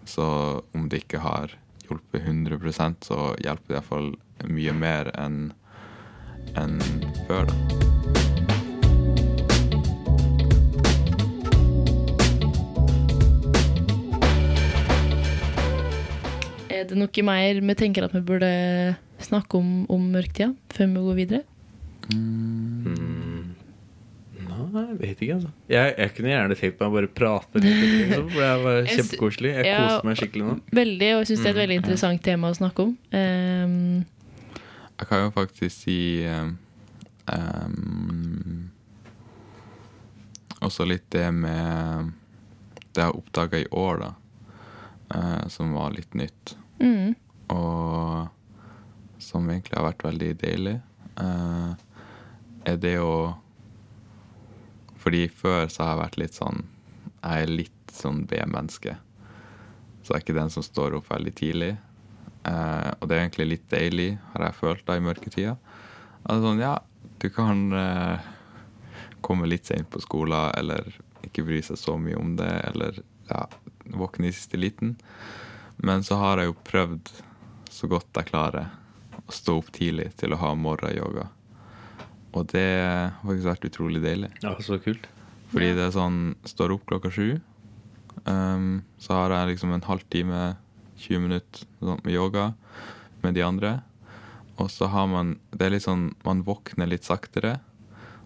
så 0.06 0.28
om 0.74 0.90
det 0.90 1.04
ikke 1.04 1.22
har 1.22 1.54
hjulpet 1.86 2.24
100% 2.26 3.12
så 3.12 3.32
hjelper 3.44 3.68
det 3.68 3.80
iallfall 3.80 4.14
mye 4.50 4.74
mer 4.74 5.14
enn 5.20 5.42
enn 6.58 6.80
før, 7.28 7.52
da. 7.52 8.01
Er 16.82 16.88
det 16.90 16.98
noe 16.98 17.24
mer 17.28 17.60
vi 17.62 17.74
tenker 17.78 18.08
at 18.08 18.14
vi 18.16 18.22
burde 18.26 18.50
snakke 19.22 19.60
om 19.60 19.86
om 19.92 20.08
mørketida 20.14 20.52
før 20.74 20.88
vi 20.96 21.04
går 21.08 21.18
videre? 21.20 21.44
Mm. 22.12 23.52
Nei, 24.42 24.84
jeg 24.88 24.98
vet 25.02 25.22
ikke, 25.22 25.36
altså. 25.38 25.52
Jeg, 25.70 25.94
jeg 26.00 26.14
kunne 26.16 26.32
gjerne 26.32 26.56
tenkt 26.58 26.80
meg 26.82 26.88
å 26.90 26.94
bare 26.96 27.10
prate 27.16 27.62
litt, 27.62 27.78
liksom, 27.82 28.10
for 28.32 28.42
det 28.42 28.50
var 28.66 28.80
kjempekoselig. 28.96 29.52
Jeg 29.60 29.68
Ja. 29.70 29.78
koser 29.84 30.08
meg 30.10 30.18
skikkelig 30.20 30.48
nå. 30.48 30.56
Veldig, 30.80 31.10
og 31.16 31.22
jeg 31.22 31.30
syns 31.32 31.44
det 31.44 31.46
er 31.46 31.52
et 31.52 31.56
Mm, 31.56 31.62
veldig 31.62 31.78
interessant 31.82 32.24
tema 32.26 32.50
å 32.52 32.58
snakke 32.58 32.86
om. 32.88 32.96
Um, 33.14 34.06
Jeg 35.02 35.08
kan 35.10 35.24
jo 35.26 35.32
faktisk 35.34 35.74
si 35.82 35.96
um, 36.30 36.52
um, 37.34 38.72
Også 40.62 40.86
litt 40.86 41.08
det 41.10 41.26
med 41.34 42.12
Det 42.94 43.02
jeg 43.02 43.16
oppdaga 43.18 43.62
i 43.64 43.70
år, 43.72 44.04
da, 44.08 44.12
Uh, 45.12 45.44
som 45.52 45.74
var 45.76 45.92
litt 45.92 46.14
nytt. 46.16 46.54
Mm, 46.82 47.14
Og 47.56 49.22
som 49.22 49.48
egentlig 49.50 49.78
har 49.78 49.88
vært 49.92 50.06
veldig 50.08 50.32
deilig, 50.42 50.76
uh, 51.22 51.78
er 52.66 52.82
det 52.82 52.98
å 53.02 53.38
Fordi 55.02 55.26
før 55.34 55.66
så 55.72 55.84
har 55.84 55.96
jeg 55.96 56.02
vært 56.02 56.20
litt 56.22 56.36
sånn 56.38 56.60
Jeg 57.22 57.46
er 57.46 57.54
litt 57.62 57.94
sånn 57.94 58.26
B-menneske. 58.30 58.96
Så 60.02 60.14
jeg 60.14 60.20
er 60.20 60.24
ikke 60.24 60.38
den 60.38 60.54
som 60.54 60.64
står 60.66 60.96
opp 60.98 61.10
veldig 61.12 61.34
tidlig. 61.38 61.74
Uh, 62.48 62.90
og 62.98 63.10
det 63.10 63.18
er 63.18 63.24
egentlig 63.26 63.48
litt 63.50 63.66
deilig, 63.70 64.16
har 64.34 64.48
jeg 64.48 64.58
følt 64.58 64.86
da 64.88 64.96
i 64.98 65.04
mørketida. 65.04 65.58
Altså 66.24 66.48
sånn, 66.48 66.62
ja, 66.64 66.76
du 67.22 67.28
kan 67.34 67.68
uh, 67.76 68.30
komme 69.26 69.50
litt 69.50 69.70
sent 69.70 69.92
på 69.94 70.02
skolen, 70.02 70.50
eller 70.58 70.88
ikke 71.28 71.46
bry 71.46 71.62
seg 71.66 71.78
så 71.78 71.98
mye 72.02 72.18
om 72.18 72.34
det, 72.40 72.50
eller 72.72 73.02
ja, 73.30 73.44
våkne 73.94 74.32
i 74.32 74.36
siste 74.36 74.58
liten. 74.58 74.96
Men 75.82 76.04
så 76.06 76.18
har 76.22 76.40
jeg 76.40 76.52
jo 76.52 76.58
prøvd 76.68 77.12
så 77.72 77.88
godt 77.90 78.20
jeg 78.20 78.30
klarer 78.30 78.70
å 79.26 79.34
stå 79.34 79.58
opp 79.62 79.72
tidlig 79.74 80.12
til 80.20 80.36
å 80.36 80.42
ha 80.42 80.52
morgenyoga. 80.58 81.30
Og 82.38 82.48
det 82.54 82.68
har 82.86 83.16
faktisk 83.26 83.50
vært 83.50 83.68
utrolig 83.68 84.02
deilig. 84.04 84.30
Ja, 84.44 84.54
så 84.62 84.78
kult. 84.84 85.08
Fordi 85.52 85.74
det 85.76 85.84
er 85.84 85.96
sånn 85.96 86.20
Står 86.48 86.72
opp 86.78 86.86
klokka 86.88 87.12
sju, 87.12 87.42
um, 88.24 88.84
så 89.02 89.18
har 89.18 89.34
jeg 89.36 89.54
liksom 89.54 89.74
en 89.76 89.84
halvtime, 89.84 90.54
20 91.02 91.26
minutter 91.26 91.66
sånn, 91.82 92.00
med 92.06 92.14
yoga 92.16 92.52
med 93.26 93.36
de 93.36 93.44
andre. 93.44 93.74
Og 94.62 94.70
så 94.72 94.88
har 94.94 95.10
man 95.10 95.36
Det 95.50 95.66
er 95.66 95.74
litt 95.74 95.88
sånn 95.88 96.12
Man 96.26 96.44
våkner 96.46 96.90
litt 96.90 97.08
saktere. 97.08 97.58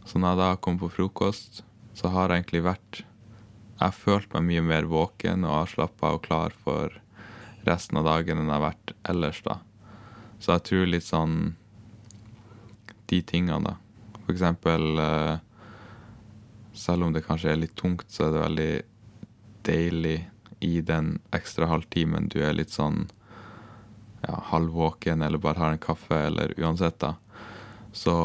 Så 0.06 0.20
når 0.20 0.36
jeg 0.36 0.42
da 0.42 0.50
kommer 0.60 0.86
på 0.86 0.96
frokost, 1.00 1.64
så 1.96 2.12
har 2.14 2.30
jeg 2.30 2.44
egentlig 2.44 2.66
vært 2.68 3.02
Jeg 3.02 3.82
har 3.88 3.96
følt 3.96 4.34
meg 4.36 4.48
mye 4.52 4.66
mer 4.70 4.92
våken 4.92 5.48
og 5.48 5.62
avslappa 5.64 6.14
og 6.18 6.26
klar 6.28 6.54
for 6.66 7.00
resten 7.66 8.00
av 8.00 8.08
dagen 8.08 8.40
enn 8.40 8.50
jeg 8.50 8.56
har 8.56 8.68
vært 8.68 8.94
ellers, 9.10 9.42
da. 9.46 9.60
Så 10.40 10.56
jeg 10.56 10.66
tror 10.68 10.90
litt 10.90 11.06
sånn 11.08 11.36
De 13.10 13.20
tingene, 13.22 13.70
da. 13.70 13.76
For 14.26 14.34
eksempel 14.34 15.00
eh, 15.00 15.36
selv 16.74 17.06
om 17.06 17.14
det 17.14 17.24
kanskje 17.26 17.52
er 17.54 17.62
litt 17.62 17.76
tungt, 17.78 18.08
så 18.12 18.26
er 18.26 18.34
det 18.34 18.42
veldig 18.42 18.72
deilig 19.66 20.18
i 20.66 20.82
den 20.82 21.20
ekstra 21.36 21.70
halvtimen 21.70 22.30
du 22.34 22.40
er 22.44 22.56
litt 22.58 22.74
sånn 22.74 23.06
ja, 24.26 24.40
halvvåken 24.50 25.22
eller 25.22 25.42
bare 25.42 25.62
har 25.62 25.76
en 25.76 25.82
kaffe, 25.82 26.18
eller 26.28 26.54
uansett, 26.58 26.98
da. 27.00 27.14
Så 27.94 28.16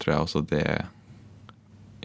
tror 0.00 0.12
jeg 0.12 0.24
også 0.24 0.42
det 0.48 0.66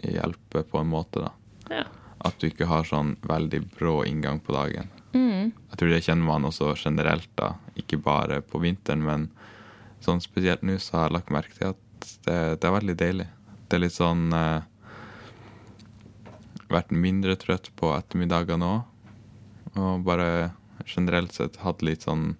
hjelper 0.02 0.66
på 0.68 0.82
en 0.82 0.92
måte, 0.92 1.24
da. 1.24 1.32
ja. 1.80 1.86
At 2.22 2.38
du 2.38 2.46
ikke 2.46 2.68
har 2.70 2.86
sånn 2.86 3.16
veldig 3.26 3.64
brå 3.72 4.02
inngang 4.06 4.38
på 4.44 4.54
dagen. 4.54 4.90
Mm, 5.12 5.52
Jeg 5.70 5.78
tror 5.78 5.90
det 5.92 6.02
kjenner 6.06 6.24
man 6.26 6.44
også 6.48 6.72
generelt, 6.80 7.28
da. 7.36 7.54
Ikke 7.76 7.98
bare 8.00 8.40
på 8.40 8.60
vinteren, 8.62 9.02
men 9.04 9.26
sånn 10.02 10.20
spesielt 10.24 10.62
nå 10.66 10.78
så 10.80 10.96
har 10.98 11.08
jeg 11.10 11.16
lagt 11.18 11.30
merke 11.34 11.54
til 11.58 11.68
at 11.74 12.08
det, 12.26 12.38
det 12.60 12.68
er 12.68 12.76
veldig 12.78 12.96
deilig. 12.98 13.26
Det 13.68 13.76
er 13.78 13.82
litt 13.84 13.96
sånn 13.96 14.32
eh, 14.36 14.62
Vært 16.72 16.92
mindre 16.96 17.34
trøtt 17.36 17.68
på 17.76 17.90
ettermiddagene 17.92 18.64
òg. 18.64 18.82
Og 19.76 20.04
bare 20.06 20.28
generelt 20.88 21.34
sett 21.36 21.58
hatt 21.64 21.82
litt 21.84 22.06
sånn 22.06 22.34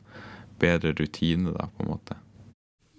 bedre 0.60 0.94
rutine, 0.96 1.52
da, 1.52 1.66
på 1.76 1.84
en 1.84 1.90
måte. 1.92 2.16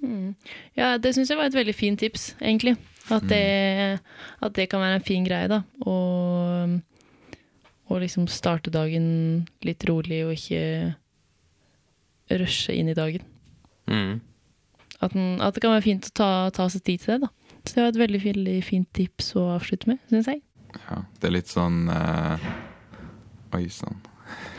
mm. 0.03 0.35
Ja, 0.77 0.97
det 0.97 1.13
syns 1.15 1.29
jeg 1.31 1.39
var 1.39 1.49
et 1.49 1.57
veldig 1.57 1.73
fint 1.75 1.99
tips, 2.01 2.35
egentlig. 2.41 2.75
At 3.11 3.25
det, 3.27 3.99
at 4.41 4.53
det 4.55 4.69
kan 4.71 4.79
være 4.83 4.99
en 5.01 5.05
fin 5.05 5.25
greie, 5.25 5.49
da. 5.51 5.61
Og, 5.89 6.77
og 7.91 8.01
liksom 8.03 8.27
starte 8.31 8.71
dagen 8.73 9.45
litt 9.65 9.83
rolig 9.89 10.23
og 10.25 10.35
ikke 10.35 10.63
rushe 12.39 12.75
inn 12.75 12.89
i 12.91 12.97
dagen. 12.97 13.25
Mm. 13.91 14.21
At, 14.99 15.13
den, 15.13 15.39
at 15.43 15.55
det 15.55 15.63
kan 15.63 15.75
være 15.75 15.85
fint 15.85 16.07
å 16.07 16.15
ta, 16.15 16.31
ta 16.55 16.69
seg 16.71 16.85
tid 16.87 17.03
til 17.03 17.15
det, 17.15 17.27
da. 17.27 17.59
Så 17.63 17.75
det 17.75 17.83
var 17.83 17.93
et 17.93 18.01
veldig, 18.01 18.21
veldig 18.23 18.57
fint 18.65 18.89
tips 18.95 19.33
å 19.39 19.47
avslutte 19.55 19.91
med, 19.91 20.01
syns 20.11 20.29
jeg. 20.31 20.43
Ja, 20.87 21.03
det 21.19 21.29
er 21.29 21.35
litt 21.35 21.51
sånn 21.51 21.85
uh... 21.91 22.51
Oi 23.53 23.67
sann. 23.71 23.99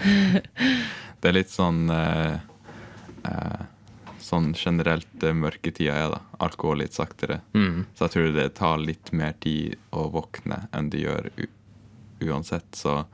det 1.20 1.30
er 1.30 1.36
litt 1.36 1.52
sånn 1.52 1.88
uh... 1.92 2.36
Uh... 3.24 3.62
Sånn 4.24 4.54
generelt 4.56 5.24
mørketida 5.36 5.96
er, 6.00 6.14
da. 6.14 6.20
Alt 6.44 6.56
går 6.60 6.78
litt 6.80 6.96
saktere. 6.96 7.42
Mm. 7.52 7.82
Så 7.92 8.06
jeg 8.06 8.14
tror 8.14 8.30
det 8.32 8.46
tar 8.56 8.80
litt 8.80 9.12
mer 9.12 9.34
tid 9.36 9.76
å 9.92 10.06
våkne 10.14 10.62
enn 10.72 10.88
det 10.92 11.02
gjør 11.02 11.28
u 11.36 11.44
uansett. 12.20 12.74
Så 12.74 13.04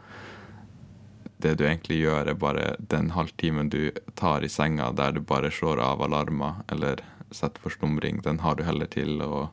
det 1.40 1.54
du 1.56 1.64
egentlig 1.64 2.02
gjør, 2.02 2.28
er 2.28 2.36
bare 2.40 2.74
den 2.78 3.12
halvtimen 3.16 3.70
du 3.72 3.90
tar 4.18 4.44
i 4.44 4.50
senga 4.52 4.90
der 4.92 5.16
du 5.16 5.22
bare 5.24 5.52
slår 5.52 5.80
av 5.80 6.02
alarmer 6.04 6.60
eller 6.72 7.00
setter 7.30 7.62
for 7.62 7.70
slumring, 7.70 8.20
den 8.24 8.42
har 8.44 8.58
du 8.58 8.64
heller 8.66 8.90
til 8.90 9.22
å 9.22 9.48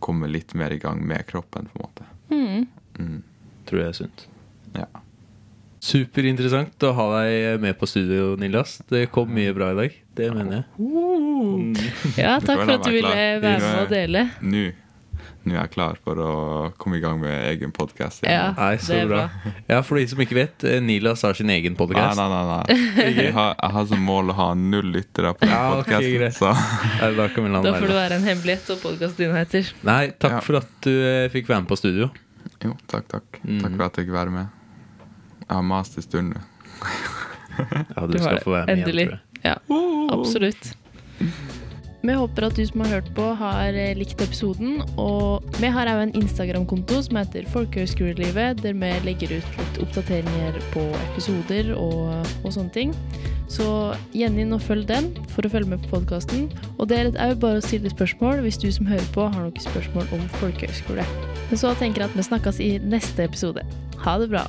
komme 0.00 0.30
litt 0.32 0.54
mer 0.56 0.72
i 0.72 0.80
gang 0.80 1.02
med 1.06 1.26
kroppen, 1.28 1.68
på 1.68 1.78
en 1.78 1.84
måte. 1.84 2.08
Mm. 2.30 2.66
Mm. 2.98 3.22
Tror 3.68 3.82
jeg 3.82 3.92
er 3.92 3.98
sunt. 3.98 4.26
Ja. 4.74 4.88
Superinteressant 5.80 6.84
å 6.84 6.92
ha 6.96 7.06
deg 7.18 7.60
med 7.60 7.76
på 7.80 7.88
studio, 7.88 8.34
Nillas, 8.40 8.78
Det 8.88 9.06
kom 9.12 9.30
mye 9.32 9.52
bra 9.56 9.70
i 9.72 9.78
dag. 9.78 9.96
Det 10.16 10.28
mener 10.34 10.58
jeg. 10.58 10.64
Mm. 10.80 11.74
Ja, 12.16 12.34
takk 12.40 12.64
for 12.64 12.74
at 12.78 12.84
du 12.84 12.92
ville 12.92 13.16
være 13.44 13.60
med 13.60 13.82
og 13.84 13.92
dele. 13.92 14.24
Nå 14.40 14.64
nå 15.44 15.54
er 15.54 15.62
jeg 15.62 15.70
klar 15.72 15.96
for 16.04 16.18
å 16.20 16.32
komme 16.76 16.98
i 16.98 17.00
gang 17.00 17.16
med 17.22 17.32
egen 17.48 17.70
podkast. 17.72 18.22
Ja, 18.28 18.50
Nei, 18.58 18.74
så 18.82 18.98
bra. 19.08 19.22
bra. 19.30 19.52
Ja, 19.70 19.78
for 19.86 19.96
de 19.96 20.04
som 20.10 20.20
ikke 20.20 20.36
vet, 20.36 20.64
eh, 20.68 20.80
Nilas 20.84 21.22
har 21.24 21.32
sin 21.38 21.48
egen 21.50 21.72
Nei, 21.72 21.78
podkast. 21.80 22.18
nei, 22.20 22.28
nei. 22.28 22.42
nei. 22.50 23.06
Jeg, 23.16 23.32
har, 23.38 23.54
jeg 23.56 23.74
har 23.76 23.86
som 23.88 24.02
mål 24.04 24.30
å 24.34 24.36
ha 24.36 24.48
null 24.54 24.90
lyttere 24.92 25.32
på 25.38 25.46
den 25.48 25.54
Ja, 25.54 25.62
podkasten. 25.74 26.12
podcasten, 26.12 26.18
greit. 26.20 26.40
Da 27.16 27.20
Da 27.64 27.72
får 27.72 27.86
du 27.88 27.94
være. 27.94 27.98
være 28.02 28.18
en 28.20 28.26
hemmelighet 28.28 28.70
og 28.76 28.82
podkasten 28.84 29.24
din 29.24 29.34
heter. 29.38 29.72
Nei, 29.88 30.02
takk 30.20 30.36
Ja. 30.36 30.40
for 30.44 30.60
at 30.60 30.68
du 30.84 30.92
eh, 30.92 31.28
fikk 31.32 31.48
være 31.48 31.64
med 31.64 31.70
på 31.72 31.78
studio. 31.80 32.10
jo, 32.64 32.76
takk, 32.92 33.08
takk. 33.08 33.40
Mm. 33.44 33.60
Takk 33.64 33.76
for 33.78 33.84
at 33.88 33.96
jeg 33.96 34.06
fikk 34.06 34.14
være 34.18 34.30
med. 34.30 34.48
Jeg 35.48 35.56
har 35.56 35.62
mast 35.66 35.96
en 35.96 36.02
stund 36.04 36.34
nå. 36.36 36.44
Ja, 37.60 38.06
du, 38.06 38.12
Du 38.12 38.18
skal 38.22 38.38
få 38.44 38.52
være 38.58 38.66
med 38.76 38.84
igjen, 38.84 38.92
tror 38.92 39.16
jeg. 39.16 39.20
Ja, 39.42 39.56
absolutt. 40.12 40.74
Vi 42.00 42.14
håper 42.16 42.46
at 42.46 42.56
du 42.56 42.62
som 42.64 42.80
har 42.80 42.94
hørt 42.94 43.08
på, 43.16 43.24
har 43.36 43.76
eh, 43.76 43.92
likt 43.98 44.22
episoden. 44.24 44.80
Og 45.00 45.44
vi 45.60 45.68
har 45.68 45.90
òg 45.90 46.06
en 46.06 46.14
Instagram-konto 46.16 47.02
som 47.04 47.18
heter 47.20 47.48
Folkehøgskolelivet, 47.52 48.62
der 48.64 48.78
vi 48.78 48.92
legger 49.04 49.34
ut 49.36 49.58
litt 49.60 49.82
oppdateringer 49.84 50.56
på 50.72 50.86
episoder 51.10 51.74
og, 51.76 52.24
og 52.40 52.54
sånne 52.56 52.72
ting. 52.76 52.94
Så 53.50 53.66
gjerne 54.16 54.44
inn 54.44 54.56
og 54.56 54.64
følg 54.64 54.86
den 54.88 55.10
for 55.34 55.44
å 55.44 55.52
følge 55.52 55.74
med 55.74 55.84
på 55.84 55.98
podkasten. 55.98 56.48
Og 56.78 56.88
det 56.88 57.02
er 57.02 57.12
òg 57.12 57.36
bare 57.42 57.60
å 57.60 57.66
stille 57.66 57.92
spørsmål 57.92 58.40
hvis 58.46 58.60
du 58.62 58.70
som 58.72 58.88
hører 58.88 59.12
på, 59.12 59.28
har 59.28 59.44
noen 59.44 59.68
spørsmål 59.68 60.08
om 60.16 60.24
folkehøgskole. 60.40 61.04
Så 61.52 61.74
tenker 61.76 62.06
jeg 62.06 62.12
at 62.12 62.16
vi 62.16 62.28
snakkes 62.30 62.64
i 62.64 62.72
neste 62.80 63.28
episode. 63.28 63.66
Ha 64.06 64.16
det 64.22 64.32
bra. 64.32 64.46